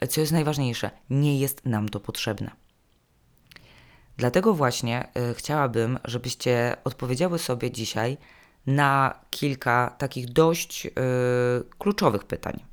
Co 0.09 0.21
jest 0.21 0.33
najważniejsze, 0.33 0.91
nie 1.09 1.39
jest 1.39 1.65
nam 1.65 1.89
to 1.89 1.99
potrzebne. 1.99 2.51
Dlatego 4.17 4.53
właśnie 4.53 5.07
y, 5.31 5.33
chciałabym, 5.33 5.99
żebyście 6.05 6.75
odpowiedziały 6.83 7.39
sobie 7.39 7.71
dzisiaj 7.71 8.17
na 8.65 9.19
kilka 9.29 9.95
takich 9.97 10.33
dość 10.33 10.85
y, 10.85 10.91
kluczowych 11.77 12.23
pytań. 12.23 12.63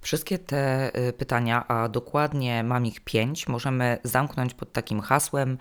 Wszystkie 0.00 0.38
te 0.38 0.90
y, 1.08 1.12
pytania, 1.12 1.68
a 1.68 1.88
dokładnie 1.88 2.64
mam 2.64 2.86
ich 2.86 3.00
pięć, 3.00 3.48
możemy 3.48 3.98
zamknąć 4.02 4.54
pod 4.54 4.72
takim 4.72 5.00
hasłem 5.00 5.58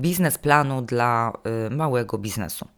biznesplanu 0.00 0.82
dla 0.82 1.32
y, 1.66 1.70
małego 1.70 2.18
biznesu. 2.18 2.68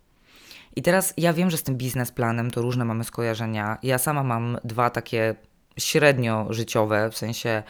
I 0.79 0.83
teraz 0.83 1.15
ja 1.17 1.33
wiem, 1.33 1.51
że 1.51 1.57
z 1.57 1.63
tym 1.63 1.77
biznesplanem 1.77 2.51
to 2.51 2.63
różne 2.63 2.85
mamy 2.85 3.05
skojarzenia. 3.05 3.79
Ja 3.83 3.99
sama 3.99 4.23
mam 4.23 4.59
dwa 4.65 4.91
takie 4.91 5.35
średnio 5.79 6.47
życiowe, 6.51 7.11
w 7.11 7.17
sensie 7.17 7.63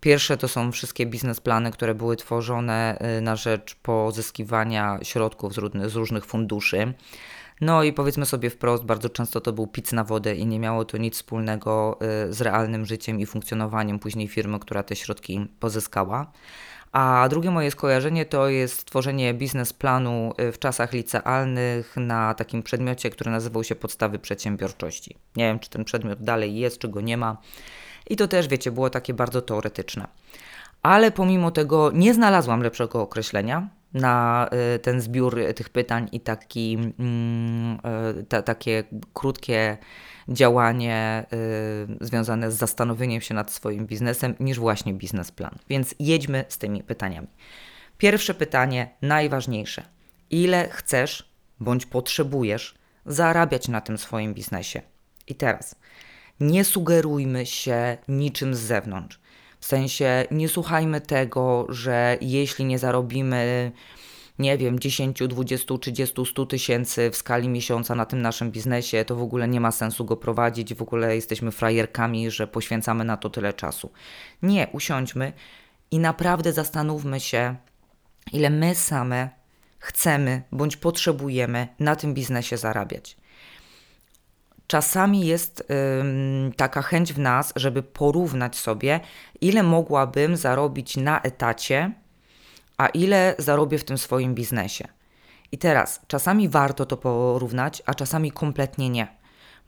pierwsze 0.00 0.36
to 0.36 0.48
są 0.48 0.72
wszystkie 0.72 1.06
biznesplany, 1.06 1.70
które 1.70 1.94
były 1.94 2.16
tworzone 2.16 2.98
y, 3.18 3.20
na 3.20 3.36
rzecz 3.36 3.74
pozyskiwania 3.74 4.98
środków 5.02 5.54
z 5.86 5.94
różnych 5.96 6.26
funduszy. 6.26 6.94
No 7.60 7.82
i 7.82 7.92
powiedzmy 7.92 8.26
sobie 8.26 8.50
wprost, 8.50 8.84
bardzo 8.84 9.08
często 9.08 9.40
to 9.40 9.52
był 9.52 9.66
pic 9.66 9.92
na 9.92 10.04
wodę 10.04 10.34
i 10.34 10.46
nie 10.46 10.58
miało 10.58 10.84
to 10.84 10.98
nic 10.98 11.14
wspólnego 11.14 11.98
y, 12.28 12.32
z 12.32 12.40
realnym 12.40 12.86
życiem 12.86 13.20
i 13.20 13.26
funkcjonowaniem 13.26 13.98
później 13.98 14.28
firmy, 14.28 14.58
która 14.60 14.82
te 14.82 14.96
środki 14.96 15.46
pozyskała. 15.60 16.32
A 16.94 17.28
drugie 17.28 17.50
moje 17.50 17.70
skojarzenie 17.70 18.26
to 18.26 18.48
jest 18.48 18.84
tworzenie 18.84 19.34
biznesplanu 19.34 20.32
y, 20.40 20.52
w 20.52 20.58
czasach 20.58 20.92
licealnych 20.92 21.96
na 21.96 22.34
takim 22.34 22.62
przedmiocie, 22.62 23.10
który 23.10 23.30
nazywał 23.30 23.64
się 23.64 23.74
Podstawy 23.74 24.18
Przedsiębiorczości. 24.18 25.16
Nie 25.36 25.44
wiem, 25.44 25.58
czy 25.58 25.70
ten 25.70 25.84
przedmiot 25.84 26.22
dalej 26.22 26.56
jest, 26.56 26.78
czy 26.78 26.88
go 26.88 27.00
nie 27.00 27.16
ma. 27.16 27.36
I 28.10 28.16
to 28.16 28.28
też, 28.28 28.48
wiecie, 28.48 28.72
było 28.72 28.90
takie 28.90 29.14
bardzo 29.14 29.42
teoretyczne. 29.42 30.06
Ale 30.82 31.10
pomimo 31.10 31.50
tego 31.50 31.90
nie 31.94 32.14
znalazłam 32.14 32.62
lepszego 32.62 33.02
określenia 33.02 33.68
na 33.94 34.48
y, 34.74 34.78
ten 34.78 35.00
zbiór 35.00 35.40
tych 35.56 35.68
pytań 35.68 36.08
i 36.12 36.20
taki, 36.20 36.78
mm, 36.98 37.78
y, 38.20 38.24
ta, 38.24 38.42
takie 38.42 38.84
krótkie 39.12 39.78
działanie 40.28 41.26
y, 42.00 42.06
związane 42.06 42.50
z 42.50 42.56
zastanowieniem 42.56 43.20
się 43.20 43.34
nad 43.34 43.52
swoim 43.52 43.86
biznesem 43.86 44.34
niż 44.40 44.58
właśnie 44.58 44.94
biznesplan. 44.94 45.58
Więc 45.68 45.94
jedźmy 45.98 46.44
z 46.48 46.58
tymi 46.58 46.82
pytaniami. 46.82 47.28
Pierwsze 47.98 48.34
pytanie, 48.34 48.90
najważniejsze. 49.02 49.82
Ile 50.30 50.68
chcesz 50.68 51.34
bądź 51.60 51.86
potrzebujesz 51.86 52.74
zarabiać 53.06 53.68
na 53.68 53.80
tym 53.80 53.98
swoim 53.98 54.34
biznesie? 54.34 54.82
I 55.26 55.34
teraz 55.34 55.76
nie 56.40 56.64
sugerujmy 56.64 57.46
się 57.46 57.96
niczym 58.08 58.54
z 58.54 58.58
zewnątrz. 58.58 59.20
W 59.64 59.66
sensie 59.66 60.24
nie 60.30 60.48
słuchajmy 60.48 61.00
tego, 61.00 61.66
że 61.68 62.18
jeśli 62.20 62.64
nie 62.64 62.78
zarobimy, 62.78 63.72
nie 64.38 64.58
wiem, 64.58 64.78
10, 64.78 65.18
20, 65.28 65.78
30, 65.78 66.26
100 66.26 66.46
tysięcy 66.46 67.10
w 67.10 67.16
skali 67.16 67.48
miesiąca 67.48 67.94
na 67.94 68.06
tym 68.06 68.22
naszym 68.22 68.50
biznesie, 68.50 69.04
to 69.04 69.16
w 69.16 69.22
ogóle 69.22 69.48
nie 69.48 69.60
ma 69.60 69.72
sensu 69.72 70.04
go 70.04 70.16
prowadzić, 70.16 70.74
w 70.74 70.82
ogóle 70.82 71.14
jesteśmy 71.14 71.50
frajerkami, 71.50 72.30
że 72.30 72.46
poświęcamy 72.46 73.04
na 73.04 73.16
to 73.16 73.30
tyle 73.30 73.52
czasu. 73.52 73.90
Nie, 74.42 74.68
usiądźmy 74.72 75.32
i 75.90 75.98
naprawdę 75.98 76.52
zastanówmy 76.52 77.20
się, 77.20 77.56
ile 78.32 78.50
my 78.50 78.74
same 78.74 79.30
chcemy 79.78 80.42
bądź 80.52 80.76
potrzebujemy 80.76 81.68
na 81.78 81.96
tym 81.96 82.14
biznesie 82.14 82.56
zarabiać. 82.56 83.16
Czasami 84.66 85.26
jest 85.26 85.68
taka 86.56 86.82
chęć 86.82 87.12
w 87.12 87.18
nas, 87.18 87.52
żeby 87.56 87.82
porównać 87.82 88.56
sobie, 88.56 89.00
ile 89.40 89.62
mogłabym 89.62 90.36
zarobić 90.36 90.96
na 90.96 91.20
etacie, 91.20 91.92
a 92.78 92.86
ile 92.86 93.34
zarobię 93.38 93.78
w 93.78 93.84
tym 93.84 93.98
swoim 93.98 94.34
biznesie. 94.34 94.88
I 95.52 95.58
teraz, 95.58 96.00
czasami 96.06 96.48
warto 96.48 96.86
to 96.86 96.96
porównać, 96.96 97.82
a 97.86 97.94
czasami 97.94 98.32
kompletnie 98.32 98.90
nie. 98.90 99.06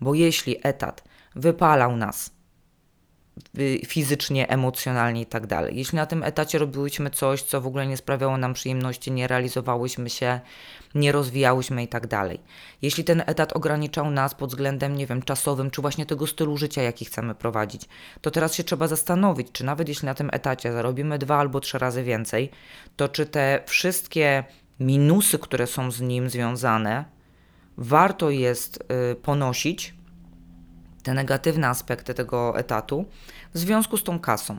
Bo 0.00 0.14
jeśli 0.14 0.56
etat 0.62 1.04
wypalał 1.34 1.96
nas 1.96 2.30
fizycznie, 3.86 4.48
emocjonalnie 4.48 5.20
i 5.20 5.26
tak 5.26 5.46
dalej. 5.46 5.76
Jeśli 5.76 5.96
na 5.96 6.06
tym 6.06 6.22
etacie 6.22 6.58
robiłyśmy 6.58 7.10
coś, 7.10 7.42
co 7.42 7.60
w 7.60 7.66
ogóle 7.66 7.86
nie 7.86 7.96
sprawiało 7.96 8.36
nam 8.36 8.54
przyjemności, 8.54 9.12
nie 9.12 9.28
realizowałyśmy 9.28 10.10
się, 10.10 10.40
nie 10.94 11.12
rozwijałyśmy 11.12 11.82
i 11.82 11.88
tak 11.88 12.06
dalej. 12.06 12.40
Jeśli 12.82 13.04
ten 13.04 13.22
etat 13.26 13.56
ograniczał 13.56 14.10
nas 14.10 14.34
pod 14.34 14.50
względem, 14.50 14.96
nie 14.96 15.06
wiem, 15.06 15.22
czasowym, 15.22 15.70
czy 15.70 15.82
właśnie 15.82 16.06
tego 16.06 16.26
stylu 16.26 16.56
życia, 16.56 16.82
jaki 16.82 17.04
chcemy 17.04 17.34
prowadzić, 17.34 17.88
to 18.20 18.30
teraz 18.30 18.54
się 18.54 18.64
trzeba 18.64 18.88
zastanowić, 18.88 19.48
czy 19.52 19.64
nawet 19.64 19.88
jeśli 19.88 20.06
na 20.06 20.14
tym 20.14 20.30
etacie 20.32 20.72
zarobimy 20.72 21.18
dwa 21.18 21.36
albo 21.36 21.60
trzy 21.60 21.78
razy 21.78 22.02
więcej, 22.02 22.50
to 22.96 23.08
czy 23.08 23.26
te 23.26 23.62
wszystkie 23.66 24.44
minusy, 24.80 25.38
które 25.38 25.66
są 25.66 25.90
z 25.90 26.00
nim 26.00 26.30
związane, 26.30 27.04
warto 27.76 28.30
jest 28.30 28.84
y, 29.12 29.14
ponosić 29.14 29.94
te 31.06 31.14
negatywne 31.14 31.68
aspekty 31.68 32.14
tego 32.14 32.58
etatu 32.58 33.04
w 33.54 33.58
związku 33.58 33.96
z 33.96 34.04
tą 34.04 34.18
kasą. 34.18 34.58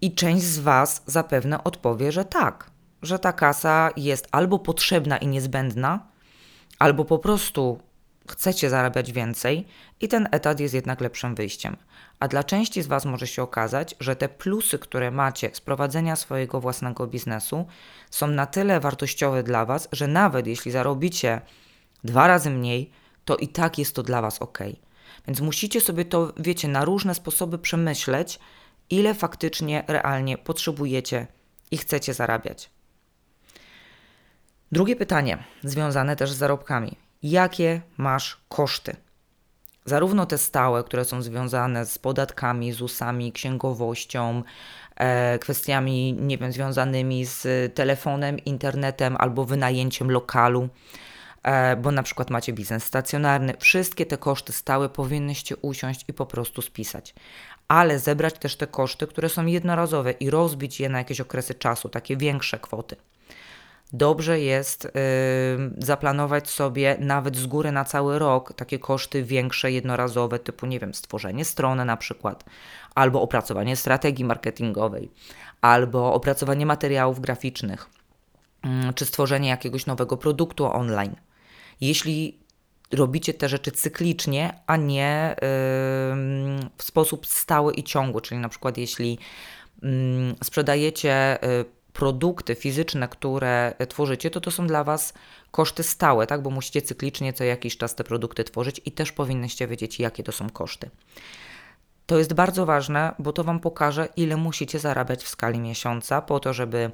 I 0.00 0.14
część 0.14 0.42
z 0.42 0.58
Was 0.58 1.02
zapewne 1.06 1.64
odpowie, 1.64 2.12
że 2.12 2.24
tak, 2.24 2.70
że 3.02 3.18
ta 3.18 3.32
kasa 3.32 3.90
jest 3.96 4.28
albo 4.32 4.58
potrzebna 4.58 5.18
i 5.18 5.26
niezbędna, 5.26 6.06
albo 6.78 7.04
po 7.04 7.18
prostu 7.18 7.78
chcecie 8.28 8.70
zarabiać 8.70 9.12
więcej 9.12 9.66
i 10.00 10.08
ten 10.08 10.28
etat 10.30 10.60
jest 10.60 10.74
jednak 10.74 11.00
lepszym 11.00 11.34
wyjściem. 11.34 11.76
A 12.20 12.28
dla 12.28 12.44
części 12.44 12.82
z 12.82 12.86
Was 12.86 13.04
może 13.04 13.26
się 13.26 13.42
okazać, 13.42 13.94
że 14.00 14.16
te 14.16 14.28
plusy, 14.28 14.78
które 14.78 15.10
macie 15.10 15.50
z 15.52 15.60
prowadzenia 15.60 16.16
swojego 16.16 16.60
własnego 16.60 17.06
biznesu, 17.06 17.66
są 18.10 18.26
na 18.26 18.46
tyle 18.46 18.80
wartościowe 18.80 19.42
dla 19.42 19.64
Was, 19.64 19.88
że 19.92 20.06
nawet 20.06 20.46
jeśli 20.46 20.70
zarobicie 20.72 21.40
dwa 22.04 22.26
razy 22.26 22.50
mniej, 22.50 22.90
to 23.24 23.36
i 23.36 23.48
tak 23.48 23.78
jest 23.78 23.94
to 23.94 24.02
dla 24.02 24.22
Was 24.22 24.42
ok. 24.42 24.58
Więc 25.26 25.40
musicie 25.40 25.80
sobie 25.80 26.04
to, 26.04 26.32
wiecie, 26.36 26.68
na 26.68 26.84
różne 26.84 27.14
sposoby 27.14 27.58
przemyśleć 27.58 28.38
ile 28.92 29.14
faktycznie, 29.14 29.84
realnie 29.88 30.38
potrzebujecie 30.38 31.26
i 31.70 31.78
chcecie 31.78 32.14
zarabiać. 32.14 32.70
Drugie 34.72 34.96
pytanie, 34.96 35.44
związane 35.64 36.16
też 36.16 36.32
z 36.32 36.36
zarobkami. 36.36 36.96
Jakie 37.22 37.80
masz 37.96 38.40
koszty? 38.48 38.96
Zarówno 39.84 40.26
te 40.26 40.38
stałe, 40.38 40.84
które 40.84 41.04
są 41.04 41.22
związane 41.22 41.86
z 41.86 41.98
podatkami, 41.98 42.72
ZUS-ami, 42.72 43.32
księgowością, 43.32 44.42
e, 44.96 45.38
kwestiami, 45.38 46.12
nie 46.12 46.38
wiem, 46.38 46.52
związanymi 46.52 47.24
z 47.24 47.74
telefonem, 47.74 48.38
internetem 48.38 49.16
albo 49.18 49.44
wynajęciem 49.44 50.10
lokalu, 50.10 50.68
bo 51.82 51.90
na 51.90 52.02
przykład 52.02 52.30
macie 52.30 52.52
biznes 52.52 52.84
stacjonarny. 52.84 53.54
Wszystkie 53.58 54.06
te 54.06 54.16
koszty 54.16 54.52
stałe 54.52 54.88
powinnyście 54.88 55.56
usiąść 55.56 56.04
i 56.08 56.12
po 56.12 56.26
prostu 56.26 56.62
spisać. 56.62 57.14
Ale 57.68 57.98
zebrać 57.98 58.34
też 58.38 58.56
te 58.56 58.66
koszty, 58.66 59.06
które 59.06 59.28
są 59.28 59.46
jednorazowe 59.46 60.12
i 60.12 60.30
rozbić 60.30 60.80
je 60.80 60.88
na 60.88 60.98
jakieś 60.98 61.20
okresy 61.20 61.54
czasu, 61.54 61.88
takie 61.88 62.16
większe 62.16 62.58
kwoty 62.58 62.96
dobrze 63.92 64.40
jest 64.40 64.84
y, 64.84 64.90
zaplanować 65.78 66.50
sobie 66.50 66.96
nawet 67.00 67.36
z 67.36 67.46
góry 67.46 67.72
na 67.72 67.84
cały 67.84 68.18
rok 68.18 68.52
takie 68.52 68.78
koszty 68.78 69.22
większe, 69.22 69.72
jednorazowe, 69.72 70.38
typu, 70.38 70.66
nie 70.66 70.80
wiem, 70.80 70.94
stworzenie 70.94 71.44
strony 71.44 71.84
na 71.84 71.96
przykład, 71.96 72.44
albo 72.94 73.22
opracowanie 73.22 73.76
strategii 73.76 74.24
marketingowej, 74.24 75.10
albo 75.60 76.14
opracowanie 76.14 76.66
materiałów 76.66 77.20
graficznych, 77.20 77.90
y, 78.64 78.94
czy 78.94 79.06
stworzenie 79.06 79.48
jakiegoś 79.48 79.86
nowego 79.86 80.16
produktu 80.16 80.64
online. 80.64 81.16
Jeśli 81.80 82.38
robicie 82.92 83.34
te 83.34 83.48
rzeczy 83.48 83.70
cyklicznie, 83.70 84.60
a 84.66 84.76
nie 84.76 85.36
w 86.76 86.82
sposób 86.82 87.26
stały 87.26 87.74
i 87.74 87.82
ciągły, 87.82 88.22
czyli 88.22 88.40
na 88.40 88.48
przykład 88.48 88.78
jeśli 88.78 89.18
mm, 89.82 90.34
sprzedajecie 90.44 91.44
y, 91.44 91.64
produkty 91.92 92.54
fizyczne, 92.54 93.08
które 93.08 93.74
tworzycie, 93.88 94.30
to 94.30 94.40
to 94.40 94.50
są 94.50 94.66
dla 94.66 94.84
Was 94.84 95.14
koszty 95.50 95.82
stałe, 95.82 96.26
tak? 96.26 96.42
bo 96.42 96.50
musicie 96.50 96.82
cyklicznie 96.82 97.32
co 97.32 97.44
jakiś 97.44 97.76
czas 97.76 97.94
te 97.94 98.04
produkty 98.04 98.44
tworzyć 98.44 98.80
i 98.84 98.92
też 98.92 99.12
powinnyście 99.12 99.68
wiedzieć, 99.68 100.00
jakie 100.00 100.22
to 100.22 100.32
są 100.32 100.50
koszty. 100.50 100.90
To 102.06 102.18
jest 102.18 102.34
bardzo 102.34 102.66
ważne, 102.66 103.14
bo 103.18 103.32
to 103.32 103.44
Wam 103.44 103.60
pokaże, 103.60 104.08
ile 104.16 104.36
musicie 104.36 104.78
zarabiać 104.78 105.24
w 105.24 105.28
skali 105.28 105.60
miesiąca, 105.60 106.22
po 106.22 106.40
to, 106.40 106.52
żeby 106.52 106.90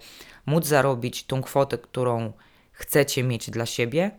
móc 0.47 0.66
zarobić 0.66 1.25
tą 1.25 1.42
kwotę, 1.42 1.78
którą 1.78 2.32
chcecie 2.73 3.25
mieć 3.25 3.50
dla 3.50 3.66
siebie 3.66 4.11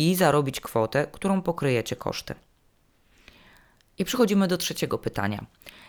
i 0.00 0.14
zarobić 0.14 0.60
kwotę, 0.60 1.06
którą 1.12 1.42
pokryjecie 1.42 1.96
koszty. 1.96 2.34
I 3.98 4.04
przechodzimy 4.04 4.48
do 4.48 4.56
trzeciego 4.56 4.98
pytania. 4.98 5.46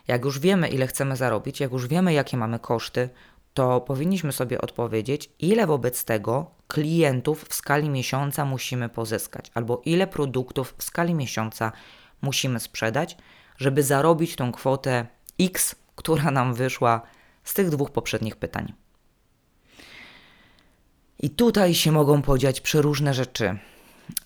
Jak 0.08 0.26
już 0.26 0.40
wiemy, 0.40 0.70
ile 0.70 0.88
chcemy 0.88 1.16
zarobić, 1.16 1.60
jak 1.60 1.72
już 1.72 1.88
wiemy, 1.88 2.14
jakie 2.14 2.38
mamy 2.38 2.60
koszty, 2.60 3.10
to 3.54 3.82
powinniśmy 3.82 4.32
sobie 4.32 4.62
odpowiedzieć, 4.62 5.30
ile 5.40 5.68
wobec 5.68 6.06
tego 6.06 6.52
klientów 6.68 7.46
w 7.50 7.54
skali 7.54 7.90
miesiąca 7.90 8.46
musimy 8.46 8.90
pozyskać, 8.90 9.52
albo 9.54 9.82
ile 9.86 10.08
produktów 10.08 10.76
w 10.78 10.84
skali 10.84 11.14
miesiąca 11.14 11.72
musimy 12.22 12.60
sprzedać, 12.60 13.18
żeby 13.58 13.84
zarobić 13.84 14.36
tą 14.36 14.52
kwotę 14.52 15.08
X, 15.40 15.76
która 15.96 16.32
nam 16.32 16.54
wyszła 16.54 17.02
z 17.44 17.54
tych 17.54 17.70
dwóch 17.70 17.92
poprzednich 17.92 18.36
pytań. 18.36 18.74
I 21.20 21.30
tutaj 21.30 21.74
się 21.74 21.92
mogą 21.92 22.22
podziać 22.22 22.62
przeróżne 22.62 23.14
rzeczy. 23.14 23.60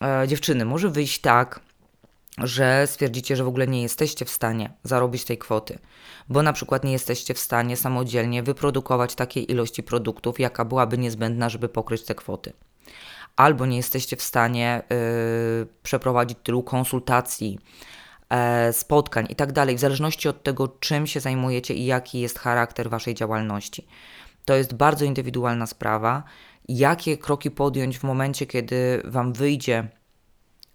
E, 0.01 0.27
dziewczyny, 0.27 0.65
może 0.65 0.89
wyjść 0.89 1.21
tak, 1.21 1.59
że 2.37 2.87
stwierdzicie, 2.87 3.35
że 3.35 3.43
w 3.43 3.47
ogóle 3.47 3.67
nie 3.67 3.81
jesteście 3.81 4.25
w 4.25 4.29
stanie 4.29 4.69
zarobić 4.83 5.25
tej 5.25 5.37
kwoty, 5.37 5.79
bo 6.29 6.43
na 6.43 6.53
przykład 6.53 6.83
nie 6.83 6.91
jesteście 6.91 7.33
w 7.33 7.39
stanie 7.39 7.77
samodzielnie 7.77 8.43
wyprodukować 8.43 9.15
takiej 9.15 9.51
ilości 9.51 9.83
produktów, 9.83 10.39
jaka 10.39 10.65
byłaby 10.65 10.97
niezbędna, 10.97 11.49
żeby 11.49 11.69
pokryć 11.69 12.03
te 12.03 12.15
kwoty. 12.15 12.53
Albo 13.35 13.65
nie 13.65 13.77
jesteście 13.77 14.15
w 14.15 14.21
stanie 14.21 14.81
yy, 14.89 15.67
przeprowadzić 15.83 16.37
tylu 16.43 16.63
konsultacji, 16.63 17.59
yy, 18.67 18.73
spotkań 18.73 19.25
i 19.29 19.35
tak 19.35 19.51
dalej, 19.51 19.75
w 19.75 19.79
zależności 19.79 20.29
od 20.29 20.43
tego, 20.43 20.67
czym 20.67 21.07
się 21.07 21.19
zajmujecie 21.19 21.73
i 21.73 21.85
jaki 21.85 22.19
jest 22.19 22.39
charakter 22.39 22.89
waszej 22.89 23.13
działalności. 23.13 23.87
To 24.45 24.55
jest 24.55 24.73
bardzo 24.73 25.05
indywidualna 25.05 25.67
sprawa. 25.67 26.23
Jakie 26.69 27.17
kroki 27.17 27.51
podjąć 27.51 27.99
w 27.99 28.03
momencie, 28.03 28.45
kiedy 28.45 29.01
wam 29.05 29.33
wyjdzie 29.33 29.87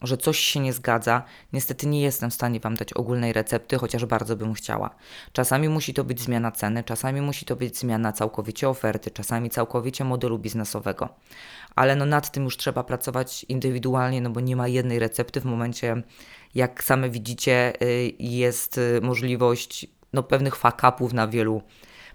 że 0.02 0.16
coś 0.16 0.38
się 0.38 0.60
nie 0.60 0.72
zgadza, 0.72 1.22
niestety 1.52 1.86
nie 1.86 2.00
jestem 2.00 2.30
w 2.30 2.34
stanie 2.34 2.60
Wam 2.60 2.74
dać 2.74 2.92
ogólnej 2.92 3.32
recepty, 3.32 3.78
chociaż 3.78 4.04
bardzo 4.04 4.36
bym 4.36 4.54
chciała. 4.54 4.94
Czasami 5.32 5.68
musi 5.68 5.94
to 5.94 6.04
być 6.04 6.20
zmiana 6.20 6.52
ceny, 6.52 6.84
czasami 6.84 7.20
musi 7.20 7.44
to 7.44 7.56
być 7.56 7.78
zmiana 7.78 8.12
całkowicie 8.12 8.68
oferty, 8.68 9.10
czasami 9.10 9.50
całkowicie 9.50 10.04
modelu 10.04 10.38
biznesowego. 10.38 11.08
Ale 11.76 11.96
no 11.96 12.06
nad 12.06 12.30
tym 12.30 12.44
już 12.44 12.56
trzeba 12.56 12.84
pracować 12.84 13.44
indywidualnie, 13.48 14.20
no 14.20 14.30
bo 14.30 14.40
nie 14.40 14.56
ma 14.56 14.68
jednej 14.68 14.98
recepty 14.98 15.40
w 15.40 15.44
momencie, 15.44 16.02
jak 16.54 16.84
same 16.84 17.10
widzicie, 17.10 17.72
y, 17.82 18.12
jest 18.18 18.78
y, 18.78 19.00
możliwość 19.02 19.86
no, 20.12 20.22
pewnych 20.22 20.56
fakapów 20.56 21.12
na 21.12 21.28
wielu 21.28 21.62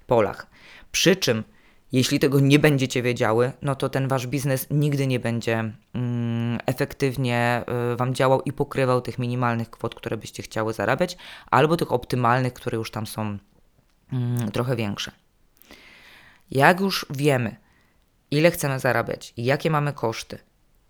polach. 0.08 0.48
Przy 0.92 1.16
czym 1.16 1.44
jeśli 1.92 2.20
tego 2.20 2.40
nie 2.40 2.60
będziecie 2.60 3.02
wiedziały, 3.02 3.52
no 3.62 3.76
to 3.76 3.90
ten 3.90 4.08
wasz 4.08 4.28
biznes 4.28 4.68
nigdy 4.72 5.08
nie 5.08 5.20
będzie 5.20 5.74
mm, 5.94 6.60
efektywnie 6.66 7.64
y, 7.94 7.96
wam 7.96 8.16
działał 8.16 8.42
i 8.42 8.54
pokrywał 8.54 9.02
tych 9.02 9.20
minimalnych 9.20 9.70
kwot, 9.70 9.96
które 9.96 10.18
byście 10.18 10.44
chciały 10.44 10.74
zarabiać, 10.74 11.18
albo 11.52 11.78
tych 11.78 11.92
optymalnych, 11.92 12.54
które 12.54 12.78
już 12.78 12.92
tam 12.92 13.08
są 13.08 13.38
mm, 14.14 14.52
trochę 14.52 14.76
większe. 14.76 15.12
Jak 16.52 16.80
już 16.80 17.06
wiemy, 17.10 17.56
ile 18.32 18.52
chcemy 18.52 18.80
zarabiać 18.80 19.34
jakie 19.38 19.72
mamy 19.72 19.94
koszty, 19.94 20.40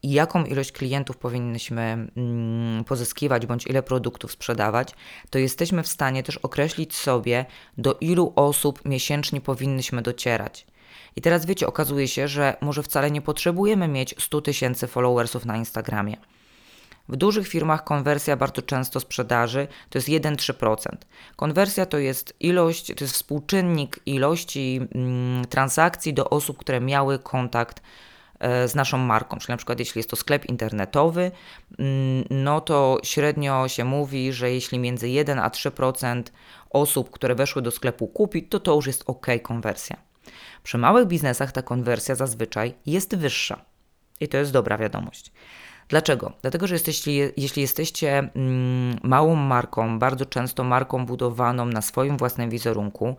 i 0.05 0.12
jaką 0.12 0.45
ilość 0.45 0.71
klientów 0.71 1.17
powinniśmy 1.17 2.08
mm, 2.17 2.84
pozyskiwać, 2.84 3.45
bądź 3.45 3.67
ile 3.67 3.84
produktów 3.84 4.31
sprzedawać, 4.31 4.95
to 5.29 5.39
jesteśmy 5.39 5.84
w 5.84 5.88
stanie 5.88 6.23
też 6.23 6.38
określić 6.38 6.95
sobie, 6.95 7.45
do 7.77 7.97
ilu 8.01 8.34
osób 8.36 8.86
miesięcznie 8.86 9.41
powinniśmy 9.41 10.01
docierać. 10.01 10.67
I 11.15 11.21
teraz 11.21 11.45
wiecie, 11.45 11.67
okazuje 11.67 12.08
się, 12.08 12.28
że 12.28 12.58
może 12.62 12.84
wcale 12.84 13.12
nie 13.12 13.21
potrzebujemy 13.21 13.88
mieć 13.88 14.15
100 14.19 14.41
tysięcy 14.41 14.88
followersów 14.88 15.45
na 15.45 15.58
Instagramie. 15.58 16.17
W 17.10 17.15
dużych 17.15 17.47
firmach 17.47 17.84
konwersja 17.84 18.38
bardzo 18.38 18.62
często 18.62 18.99
sprzedaży 18.99 19.67
to 19.89 19.97
jest 19.97 20.08
1-3%. 20.08 20.78
Konwersja 21.36 21.86
to 21.86 21.97
jest 21.97 22.34
ilość, 22.39 22.88
to 22.88 23.04
jest 23.04 23.13
współczynnik 23.13 23.99
ilości 24.06 24.82
mm, 24.95 25.45
transakcji 25.45 26.13
do 26.13 26.30
osób, 26.30 26.58
które 26.58 26.82
miały 26.82 27.19
kontakt 27.19 27.82
e, 28.39 28.67
z 28.67 28.75
naszą 28.75 28.97
marką. 28.97 29.38
Czyli 29.38 29.51
na 29.51 29.58
przykład 29.58 29.80
jeśli 29.80 29.99
jest 29.99 30.10
to 30.10 30.15
sklep 30.15 30.45
internetowy, 30.45 31.32
mm, 31.80 32.25
no 32.30 32.62
to 32.62 32.99
średnio 33.04 33.67
się 33.67 33.86
mówi, 33.86 34.34
że 34.34 34.51
jeśli 34.51 34.80
między 34.80 35.10
1 35.10 35.39
a 35.39 35.49
3% 35.49 36.23
osób, 36.69 37.10
które 37.10 37.36
weszły 37.36 37.62
do 37.62 37.71
sklepu 37.71 38.08
kupi, 38.08 38.43
to 38.43 38.60
to 38.60 38.75
już 38.75 38.88
jest 38.88 39.04
ok 39.08 39.28
konwersja. 39.43 40.14
Przy 40.63 40.77
małych 40.77 41.07
biznesach 41.07 41.51
ta 41.51 41.61
konwersja 41.61 42.15
zazwyczaj 42.15 42.73
jest 42.85 43.15
wyższa. 43.15 43.65
I 44.19 44.27
to 44.27 44.38
jest 44.38 44.51
dobra 44.51 44.77
wiadomość. 44.77 45.31
Dlaczego? 45.88 46.33
Dlatego, 46.41 46.67
że 46.67 46.75
jesteście, 46.75 47.11
jeśli 47.38 47.61
jesteście 47.61 48.17
mm, 48.17 48.97
małą 49.03 49.35
marką, 49.35 49.99
bardzo 49.99 50.25
często 50.25 50.63
marką 50.63 51.05
budowaną 51.05 51.65
na 51.65 51.81
swoim 51.81 52.17
własnym 52.17 52.49
wizerunku, 52.49 53.15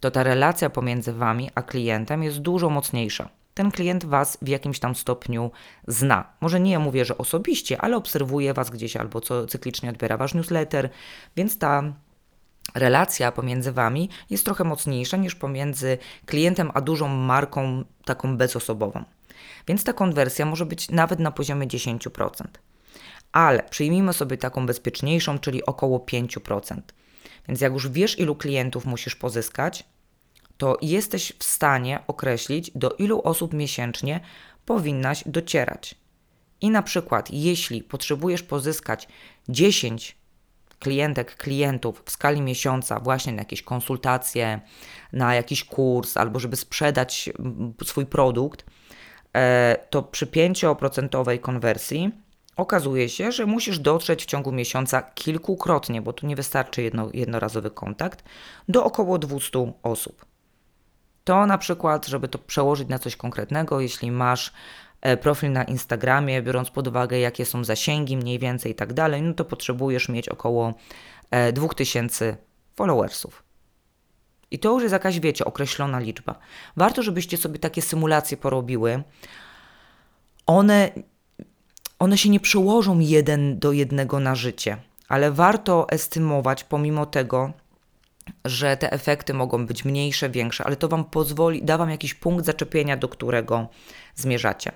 to 0.00 0.10
ta 0.10 0.22
relacja 0.22 0.70
pomiędzy 0.70 1.12
Wami 1.12 1.50
a 1.54 1.62
klientem 1.62 2.22
jest 2.22 2.38
dużo 2.38 2.70
mocniejsza. 2.70 3.28
Ten 3.54 3.70
klient 3.70 4.04
Was 4.04 4.38
w 4.42 4.48
jakimś 4.48 4.78
tam 4.78 4.94
stopniu 4.94 5.50
zna. 5.86 6.32
Może 6.40 6.60
nie 6.60 6.78
mówię, 6.78 7.04
że 7.04 7.18
osobiście, 7.18 7.80
ale 7.80 7.96
obserwuje 7.96 8.54
Was 8.54 8.70
gdzieś 8.70 8.96
albo 8.96 9.20
co 9.20 9.46
cyklicznie 9.46 9.90
odbiera 9.90 10.16
Wasz 10.16 10.34
newsletter, 10.34 10.90
więc 11.36 11.58
ta 11.58 11.92
relacja 12.74 13.32
pomiędzy 13.32 13.72
Wami 13.72 14.08
jest 14.30 14.44
trochę 14.44 14.64
mocniejsza 14.64 15.16
niż 15.16 15.34
pomiędzy 15.34 15.98
klientem 16.26 16.70
a 16.74 16.80
dużą 16.80 17.08
marką 17.08 17.84
taką 18.04 18.36
bezosobową. 18.36 19.04
Więc 19.68 19.84
ta 19.84 19.92
konwersja 19.92 20.46
może 20.46 20.66
być 20.66 20.90
nawet 20.90 21.18
na 21.18 21.30
poziomie 21.30 21.66
10%. 21.66 22.30
Ale 23.32 23.62
przyjmijmy 23.62 24.12
sobie 24.12 24.38
taką 24.38 24.66
bezpieczniejszą, 24.66 25.38
czyli 25.38 25.66
około 25.66 25.98
5%. 25.98 26.80
Więc 27.48 27.60
jak 27.60 27.72
już 27.72 27.88
wiesz, 27.88 28.18
ilu 28.18 28.34
klientów 28.34 28.86
musisz 28.86 29.16
pozyskać, 29.16 29.84
to 30.56 30.78
jesteś 30.82 31.32
w 31.38 31.44
stanie 31.44 32.00
określić, 32.06 32.70
do 32.74 32.90
ilu 32.90 33.20
osób 33.24 33.52
miesięcznie 33.52 34.20
powinnaś 34.66 35.22
docierać. 35.26 35.94
I 36.60 36.70
na 36.70 36.82
przykład, 36.82 37.30
jeśli 37.30 37.82
potrzebujesz 37.82 38.42
pozyskać 38.42 39.08
10 39.48 40.19
klientek, 40.80 41.36
klientów 41.36 42.02
w 42.04 42.10
skali 42.10 42.40
miesiąca 42.40 43.00
właśnie 43.00 43.32
na 43.32 43.38
jakieś 43.38 43.62
konsultacje, 43.62 44.60
na 45.12 45.34
jakiś 45.34 45.64
kurs 45.64 46.16
albo 46.16 46.38
żeby 46.38 46.56
sprzedać 46.56 47.30
mm, 47.38 47.74
swój 47.84 48.06
produkt, 48.06 48.64
e, 49.36 49.76
to 49.90 50.02
przy 50.02 50.26
5% 50.26 51.38
konwersji 51.38 52.12
okazuje 52.56 53.08
się, 53.08 53.32
że 53.32 53.46
musisz 53.46 53.78
dotrzeć 53.78 54.22
w 54.22 54.26
ciągu 54.26 54.52
miesiąca 54.52 55.02
kilkukrotnie, 55.02 56.02
bo 56.02 56.12
tu 56.12 56.26
nie 56.26 56.36
wystarczy 56.36 56.82
jedno, 56.82 57.08
jednorazowy 57.14 57.70
kontakt, 57.70 58.24
do 58.68 58.84
około 58.84 59.18
200 59.18 59.72
osób. 59.82 60.24
To 61.24 61.46
na 61.46 61.58
przykład, 61.58 62.06
żeby 62.06 62.28
to 62.28 62.38
przełożyć 62.38 62.88
na 62.88 62.98
coś 62.98 63.16
konkretnego, 63.16 63.80
jeśli 63.80 64.10
masz 64.10 64.52
profil 65.20 65.52
na 65.52 65.64
Instagramie, 65.64 66.42
biorąc 66.42 66.70
pod 66.70 66.88
uwagę, 66.88 67.18
jakie 67.18 67.44
są 67.44 67.64
zasięgi 67.64 68.16
mniej 68.16 68.38
więcej 68.38 68.72
i 68.72 68.74
tak 68.74 68.92
dalej, 68.92 69.22
no 69.22 69.34
to 69.34 69.44
potrzebujesz 69.44 70.08
mieć 70.08 70.28
około 70.28 70.74
2000 71.52 72.26
e, 72.26 72.36
followersów. 72.74 73.42
I 74.50 74.58
to 74.58 74.72
już 74.72 74.82
jest 74.82 74.92
jakaś, 74.92 75.20
wiecie, 75.20 75.44
określona 75.44 75.98
liczba. 75.98 76.38
Warto, 76.76 77.02
żebyście 77.02 77.36
sobie 77.36 77.58
takie 77.58 77.82
symulacje 77.82 78.36
porobiły. 78.36 79.02
One, 80.46 80.90
one 81.98 82.18
się 82.18 82.28
nie 82.28 82.40
przełożą 82.40 82.98
jeden 82.98 83.58
do 83.58 83.72
jednego 83.72 84.20
na 84.20 84.34
życie, 84.34 84.76
ale 85.08 85.32
warto 85.32 85.86
estymować 85.90 86.64
pomimo 86.64 87.06
tego, 87.06 87.52
że 88.44 88.76
te 88.76 88.92
efekty 88.92 89.34
mogą 89.34 89.66
być 89.66 89.84
mniejsze, 89.84 90.30
większe, 90.30 90.64
ale 90.64 90.76
to 90.76 90.88
Wam 90.88 91.04
pozwoli, 91.04 91.62
da 91.62 91.78
Wam 91.78 91.90
jakiś 91.90 92.14
punkt 92.14 92.46
zaczepienia, 92.46 92.96
do 92.96 93.08
którego 93.08 93.68
zmierzacie. 94.14 94.72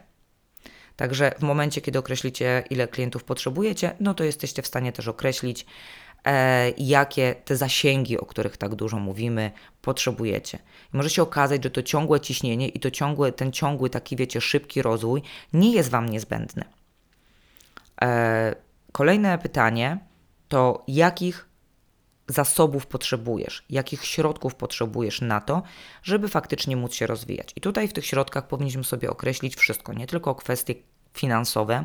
Także 0.97 1.33
w 1.39 1.43
momencie, 1.43 1.81
kiedy 1.81 1.99
określicie, 1.99 2.65
ile 2.71 2.89
klientów 2.89 3.25
potrzebujecie, 3.25 3.97
no 4.01 4.15
to 4.15 4.25
jesteście 4.25 4.63
w 4.63 4.67
stanie 4.67 4.93
też 4.93 5.09
określić, 5.09 5.67
e, 6.25 6.71
jakie 6.71 7.35
te 7.45 7.57
zasięgi, 7.57 8.19
o 8.19 8.27
których 8.27 8.57
tak 8.57 8.75
dużo 8.75 8.99
mówimy, 8.99 9.51
potrzebujecie. 9.83 10.59
I 10.95 10.97
może 10.97 11.11
się 11.11 11.23
okazać, 11.23 11.65
że 11.65 11.71
to 11.71 11.83
ciągłe 11.83 12.21
ciśnienie 12.21 12.69
i 12.69 12.81
to 12.81 12.91
ciągłe, 12.91 13.33
ten 13.33 13.53
ciągły 13.53 13.91
taki, 13.91 14.17
wiecie, 14.17 14.41
szybki 14.41 14.83
rozwój 14.83 15.23
nie 15.53 15.73
jest 15.73 15.91
Wam 15.91 16.09
niezbędny. 16.09 16.65
E, 18.03 18.55
kolejne 18.93 19.39
pytanie 19.39 19.99
to 20.49 20.85
jakich 20.89 21.54
zasobów 22.29 22.87
potrzebujesz, 22.87 23.65
jakich 23.71 24.05
środków 24.05 24.55
potrzebujesz 24.55 25.21
na 25.21 25.41
to, 25.41 25.63
żeby 26.03 26.29
faktycznie 26.29 26.77
móc 26.77 26.95
się 26.95 27.07
rozwijać. 27.07 27.53
I 27.57 27.61
tutaj 27.61 27.89
w 27.89 27.93
tych 27.93 28.07
środkach 28.07 28.49
powinniśmy 28.49 28.85
sobie 28.85 29.11
określić 29.11 29.57
wszystko, 29.57 29.93
nie 29.93 30.07
tylko 30.07 30.35
kwestie 30.35 30.75
finansowe, 31.15 31.85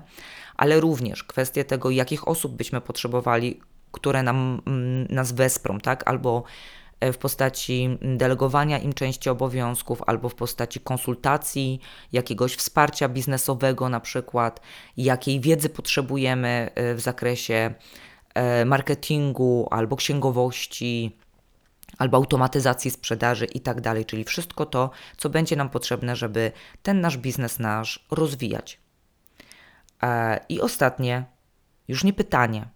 ale 0.56 0.80
również 0.80 1.23
kwestie 1.23 1.65
tego, 1.65 1.89
jakich 1.89 2.28
osób 2.28 2.56
byśmy 2.56 2.82
potrzebowali, 2.82 3.60
które 3.91 4.23
nam, 4.23 4.62
mm, 4.65 5.08
nas 5.10 5.32
wesprą, 5.32 5.80
tak? 5.80 6.10
Albo 6.10 6.43
e, 6.99 7.13
w 7.13 7.17
postaci 7.17 7.97
delegowania 8.02 8.80
im 8.80 8.93
części 8.93 9.30
obowiązków, 9.30 10.02
albo 10.08 10.30
w 10.30 10.36
postaci 10.36 10.80
konsultacji, 10.80 11.80
jakiegoś 12.12 12.56
wsparcia 12.56 13.10
biznesowego, 13.10 13.89
na 13.89 13.99
przykład, 13.99 14.62
jakiej 14.97 15.39
wiedzy 15.39 15.69
potrzebujemy 15.69 16.69
e, 16.75 16.95
w 16.95 16.99
zakresie 16.99 17.73
marketingu, 18.65 19.67
albo 19.71 19.95
księgowości, 19.95 21.17
albo 21.97 22.17
automatyzacji 22.17 22.91
sprzedaży 22.91 23.45
i 23.45 23.60
tak 23.60 23.82
dalej, 23.82 24.06
czyli 24.06 24.23
wszystko 24.23 24.65
to, 24.65 24.89
co 25.17 25.30
będzie 25.30 25.56
nam 25.56 25.69
potrzebne, 25.69 26.15
żeby 26.15 26.52
ten 26.84 27.02
nasz 27.02 27.17
biznes 27.17 27.60
nasz 27.60 28.06
rozwijać. 28.12 28.80
E, 30.04 30.39
I 30.49 30.62
ostatnie, 30.62 31.25
już 31.88 32.04
nie 32.04 32.13
pytanie, 32.13 32.67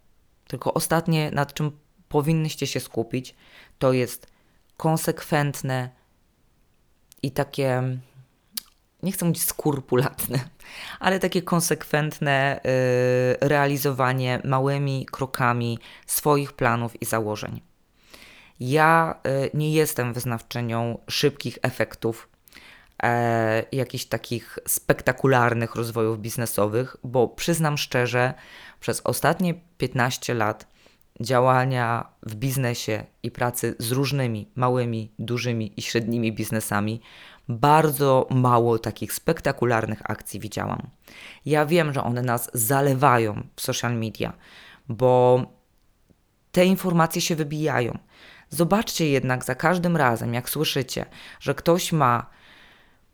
tylko 0.46 0.74
ostatnie, 0.74 1.30
nad 1.30 1.54
czym 1.54 1.78
powinnyście 2.08 2.66
się 2.66 2.80
skupić, 2.80 3.34
to 3.78 3.92
jest 3.92 4.26
konsekwentne 4.76 5.90
i 7.22 7.30
takie 7.30 7.98
nie 9.04 9.12
chcę 9.12 9.24
mówić 9.24 9.42
skrupulatne, 9.42 10.38
ale 11.00 11.20
takie 11.20 11.42
konsekwentne 11.42 12.60
y, 12.66 13.48
realizowanie 13.48 14.40
małymi 14.44 15.06
krokami 15.10 15.78
swoich 16.06 16.52
planów 16.52 17.02
i 17.02 17.04
założeń. 17.04 17.60
Ja 18.60 19.20
y, 19.26 19.50
nie 19.54 19.72
jestem 19.72 20.12
wyznawczynią 20.12 20.98
szybkich 21.08 21.58
efektów, 21.62 22.28
e, 23.02 23.64
jakichś 23.72 24.04
takich 24.04 24.58
spektakularnych 24.66 25.74
rozwojów 25.74 26.18
biznesowych, 26.18 26.96
bo 27.04 27.28
przyznam 27.28 27.78
szczerze, 27.78 28.34
przez 28.80 29.00
ostatnie 29.04 29.54
15 29.78 30.34
lat 30.34 30.73
działania 31.20 32.08
w 32.22 32.34
biznesie 32.34 33.04
i 33.22 33.30
pracy 33.30 33.74
z 33.78 33.92
różnymi 33.92 34.48
małymi, 34.54 35.12
dużymi 35.18 35.72
i 35.76 35.82
średnimi 35.82 36.32
biznesami 36.32 37.00
bardzo 37.48 38.26
mało 38.30 38.78
takich 38.78 39.12
spektakularnych 39.12 40.10
akcji 40.10 40.40
widziałam. 40.40 40.90
Ja 41.46 41.66
wiem, 41.66 41.92
że 41.92 42.04
one 42.04 42.22
nas 42.22 42.50
zalewają 42.54 43.42
w 43.56 43.60
social 43.60 43.94
media, 43.94 44.32
bo 44.88 45.42
te 46.52 46.64
informacje 46.64 47.22
się 47.22 47.36
wybijają. 47.36 47.98
Zobaczcie 48.48 49.08
jednak 49.08 49.44
za 49.44 49.54
każdym 49.54 49.96
razem, 49.96 50.34
jak 50.34 50.50
słyszycie, 50.50 51.06
że 51.40 51.54
ktoś 51.54 51.92
ma 51.92 52.26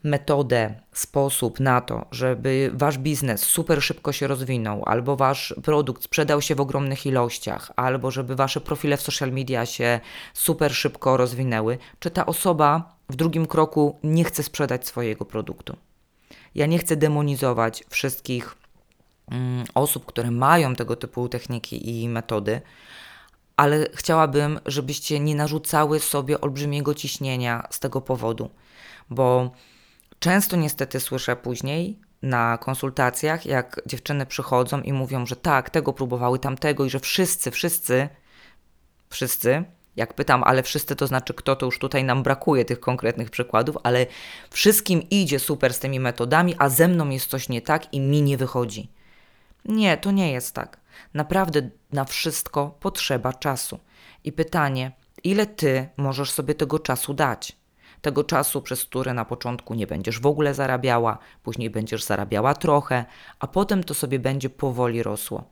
metodę, 0.03 0.75
sposób 0.93 1.61
na 1.61 1.81
to, 1.81 2.07
żeby 2.11 2.71
wasz 2.75 2.99
biznes 2.99 3.43
super 3.43 3.83
szybko 3.83 4.13
się 4.13 4.27
rozwinął, 4.27 4.83
albo 4.87 5.17
wasz 5.17 5.55
produkt 5.63 6.03
sprzedał 6.03 6.43
się 6.43 6.55
w 6.55 6.61
ogromnych 6.61 7.07
ilościach, 7.07 7.73
albo 7.77 8.11
żeby 8.11 8.37
wasze 8.37 8.61
profile 8.61 8.97
w 8.97 9.03
social 9.03 9.33
media 9.33 9.67
się 9.67 10.01
super 10.35 10.75
szybko 10.75 11.17
rozwinęły, 11.17 11.79
czy 11.99 12.11
ta 12.11 12.27
osoba 12.27 12.97
w 13.09 13.17
drugim 13.17 13.47
kroku 13.47 13.99
nie 14.03 14.25
chce 14.25 14.43
sprzedać 14.43 14.87
swojego 14.87 15.25
produktu. 15.25 15.77
Ja 16.55 16.67
nie 16.67 16.79
chcę 16.79 16.97
demonizować 16.97 17.85
wszystkich 17.89 18.55
mm, 19.31 19.65
osób, 19.75 20.07
które 20.07 20.31
mają 20.31 20.75
tego 20.75 20.97
typu 20.97 21.29
techniki 21.29 22.03
i 22.03 22.09
metody, 22.09 22.61
ale 23.57 23.87
chciałabym, 23.95 24.61
żebyście 24.67 25.21
nie 25.21 25.35
narzucały 25.35 26.01
sobie 26.01 26.41
olbrzymiego 26.41 26.95
ciśnienia 26.95 27.67
z 27.71 27.81
tego 27.81 28.01
powodu, 28.01 28.51
bo 29.11 29.51
często 30.21 30.57
niestety 30.57 31.01
słyszę 31.01 31.37
później 31.37 31.99
na 32.23 32.59
konsultacjach, 32.59 33.47
jak 33.47 33.81
dziewczyny 33.87 34.27
przychodzą 34.27 34.81
i 34.81 34.93
mówią, 34.93 35.27
że 35.27 35.37
tak, 35.37 35.71
tego 35.71 35.93
próbowały, 35.93 36.39
tamtego 36.39 36.85
i 36.85 36.91
że 36.91 37.01
wszyscy, 37.01 37.51
wszyscy, 37.51 38.09
wszyscy 39.11 39.65
jak 39.97 40.15
pytam, 40.15 40.45
ale 40.45 40.63
wszyscy 40.63 40.97
to 40.97 41.07
znaczy 41.07 41.35
kto, 41.35 41.57
to 41.57 41.67
już 41.67 41.79
tutaj 41.79 42.05
nam 42.05 42.23
brakuje 42.23 42.65
tych 42.65 42.81
konkretnych 42.81 43.31
przykładów, 43.31 43.77
ale 43.83 44.07
wszystkim 44.51 45.03
idzie 45.11 45.39
super 45.39 45.75
z 45.75 45.79
tymi 45.79 46.01
metodami, 46.01 46.55
a 46.59 46.69
ze 46.69 46.89
mną 46.89 47.09
jest 47.09 47.27
coś 47.27 47.49
nie 47.49 47.63
tak 47.63 47.95
i 47.95 48.01
mi 48.01 48.23
nie 48.23 48.37
wychodzi. 48.37 48.91
Nie, 49.65 49.97
to 49.97 50.11
nie 50.11 50.33
jest 50.33 50.55
tak. 50.55 50.81
Naprawdę 51.15 51.71
na 51.93 52.05
wszystko 52.05 52.77
potrzeba 52.81 53.33
czasu. 53.33 53.79
I 54.25 54.33
pytanie, 54.33 54.93
ile 55.25 55.47
ty 55.47 55.89
możesz 55.97 56.31
sobie 56.31 56.55
tego 56.55 56.79
czasu 56.79 57.15
dać? 57.15 57.60
Tego 58.03 58.25
czasu, 58.25 58.63
przez 58.63 58.85
który 58.85 59.15
na 59.15 59.25
początku 59.25 59.75
nie 59.75 59.87
będziesz 59.87 60.21
w 60.21 60.27
ogóle 60.27 60.55
zarabiała, 60.55 61.19
później 61.43 61.71
będziesz 61.71 62.05
zarabiała 62.05 62.55
trochę, 62.55 63.05
a 63.39 63.47
potem 63.47 63.85
to 63.85 63.95
sobie 63.95 64.19
będzie 64.19 64.51
powoli 64.51 65.03
rosło 65.03 65.45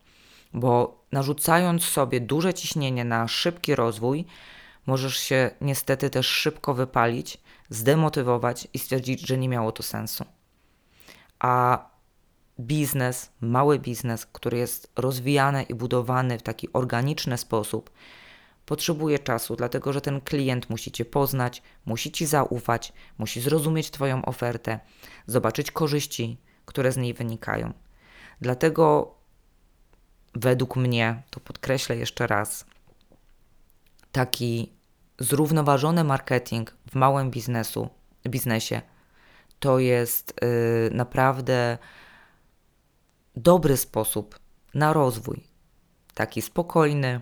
bo 0.54 1.04
narzucając 1.12 1.84
sobie 1.84 2.20
duże 2.20 2.54
ciśnienie 2.54 3.04
na 3.04 3.28
szybki 3.28 3.74
rozwój, 3.74 4.24
możesz 4.86 5.16
się 5.16 5.50
niestety 5.60 6.10
też 6.10 6.26
szybko 6.26 6.74
wypalić, 6.74 7.40
zdemotywować 7.70 8.68
i 8.74 8.78
stwierdzić, 8.78 9.20
że 9.20 9.38
nie 9.38 9.48
miało 9.48 9.72
to 9.72 9.82
sensu. 9.82 10.24
A 11.38 11.84
biznes, 12.60 13.32
mały 13.40 13.78
biznes, 13.78 14.26
który 14.26 14.58
jest 14.58 14.92
rozwijany 14.96 15.62
i 15.62 15.74
budowany 15.74 16.38
w 16.38 16.42
taki 16.42 16.72
organiczny 16.72 17.38
sposób, 17.38 17.90
potrzebuje 18.68 19.18
czasu, 19.18 19.56
dlatego 19.56 19.92
że 19.92 20.00
ten 20.00 20.20
klient 20.20 20.70
musi 20.70 20.92
Cię 20.92 21.04
poznać, 21.04 21.62
musi 21.86 22.12
Ci 22.12 22.26
zaufać, 22.26 22.92
musi 23.18 23.40
zrozumieć 23.40 23.90
Twoją 23.90 24.24
ofertę, 24.24 24.80
zobaczyć 25.26 25.70
korzyści, 25.70 26.38
które 26.66 26.92
z 26.92 26.96
niej 26.96 27.14
wynikają. 27.14 27.72
Dlatego 28.40 29.14
według 30.34 30.76
mnie, 30.76 31.22
to 31.30 31.40
podkreślę 31.40 31.96
jeszcze 31.96 32.26
raz, 32.26 32.64
taki 34.12 34.72
zrównoważony 35.18 36.04
marketing 36.04 36.76
w 36.90 36.94
małym 36.94 37.30
biznesu, 37.30 37.88
biznesie 38.28 38.82
to 39.60 39.78
jest 39.78 40.34
yy, 40.42 40.90
naprawdę 40.96 41.78
dobry 43.36 43.76
sposób 43.76 44.38
na 44.74 44.92
rozwój, 44.92 45.44
taki 46.14 46.42
spokojny 46.42 47.20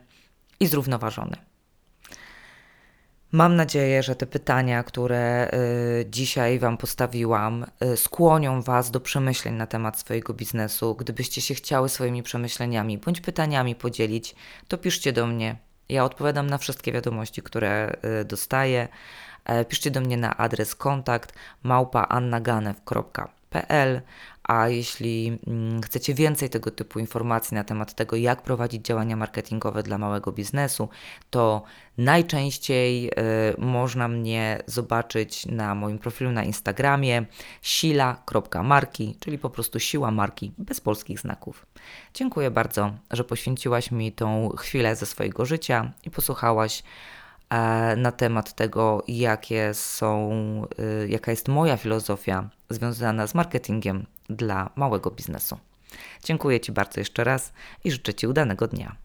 i 0.61 0.67
zrównoważony. 0.67 1.37
Mam 3.33 3.57
nadzieję, 3.57 4.03
że 4.03 4.17
te 4.17 4.27
pytania, 4.27 4.83
które 4.83 5.51
y, 6.01 6.07
dzisiaj 6.11 6.59
Wam 6.59 6.77
postawiłam, 6.77 7.67
y, 7.85 7.97
skłonią 7.97 8.63
Was 8.63 8.91
do 8.91 9.01
przemyśleń 9.01 9.55
na 9.55 9.67
temat 9.67 9.99
swojego 9.99 10.35
biznesu. 10.35 10.95
Gdybyście 10.95 11.41
się 11.41 11.55
chciały 11.55 11.89
swoimi 11.89 12.23
przemyśleniami 12.23 12.99
bądź 12.99 13.21
pytaniami 13.21 13.75
podzielić, 13.75 14.35
to 14.69 14.79
piszcie 14.79 15.13
do 15.13 15.27
mnie. 15.27 15.57
Ja 15.89 16.05
odpowiadam 16.05 16.47
na 16.47 16.59
wszystkie 16.59 16.93
wiadomości, 16.93 17.43
które 17.43 17.97
y, 18.21 18.25
dostaję. 18.25 18.89
E, 19.45 19.65
piszcie 19.65 19.91
do 19.91 20.01
mnie 20.01 20.17
na 20.17 20.37
adres 20.37 20.75
kontakt 20.75 21.33
małpaannaganew.pl 21.63 23.37
a 24.49 24.69
jeśli 24.69 25.39
mm, 25.47 25.83
chcecie 25.83 26.15
więcej 26.15 26.51
tego 26.51 26.71
typu 26.71 26.99
informacji 26.99 27.55
na 27.55 27.65
temat 27.65 27.95
tego, 27.95 28.17
jak 28.17 28.43
prowadzić 28.43 28.87
działania 28.87 29.17
marketingowe 29.17 29.83
dla 29.83 29.99
małego 29.99 30.33
biznesu, 30.33 30.89
to 31.31 31.63
najczęściej 31.99 33.09
y, 33.09 33.13
można 33.59 34.09
mnie 34.09 34.63
zobaczyć 34.67 35.47
na 35.47 35.75
moim 35.75 35.99
profilu 35.99 36.33
na 36.33 36.45
Instagramie 36.45 37.27
sila.marki, 37.63 39.17
czyli 39.21 39.39
po 39.39 39.51
prostu 39.51 39.81
siła 39.81 40.11
marki 40.11 40.53
bez 40.59 40.81
polskich 40.81 41.21
znaków. 41.21 41.67
Dziękuję 42.15 42.51
bardzo, 42.51 42.91
że 43.11 43.25
poświęciłaś 43.25 43.91
mi 43.91 44.13
tą 44.13 44.49
chwilę 44.49 44.97
ze 44.97 45.07
swojego 45.07 45.45
życia 45.45 45.93
i 46.05 46.11
posłuchałaś 46.11 46.83
na 47.97 48.13
temat 48.13 48.53
tego, 48.53 49.03
jakie 49.09 49.75
są, 49.75 50.33
y, 51.05 51.09
jaka 51.09 51.31
jest 51.31 51.49
moja 51.49 51.77
filozofia 51.77 52.49
związana 52.71 53.27
z 53.27 53.35
marketingiem 53.35 54.07
dla 54.31 54.71
małego 54.77 55.11
biznesu. 55.11 55.59
Dziękuję 56.25 56.61
Ci 56.61 56.73
bardzo 56.73 57.01
jeszcze 57.01 57.25
raz 57.25 57.53
i 57.85 57.91
życzę 57.91 58.15
Ci 58.15 58.27
udanego 58.27 58.67
dnia. 58.67 58.97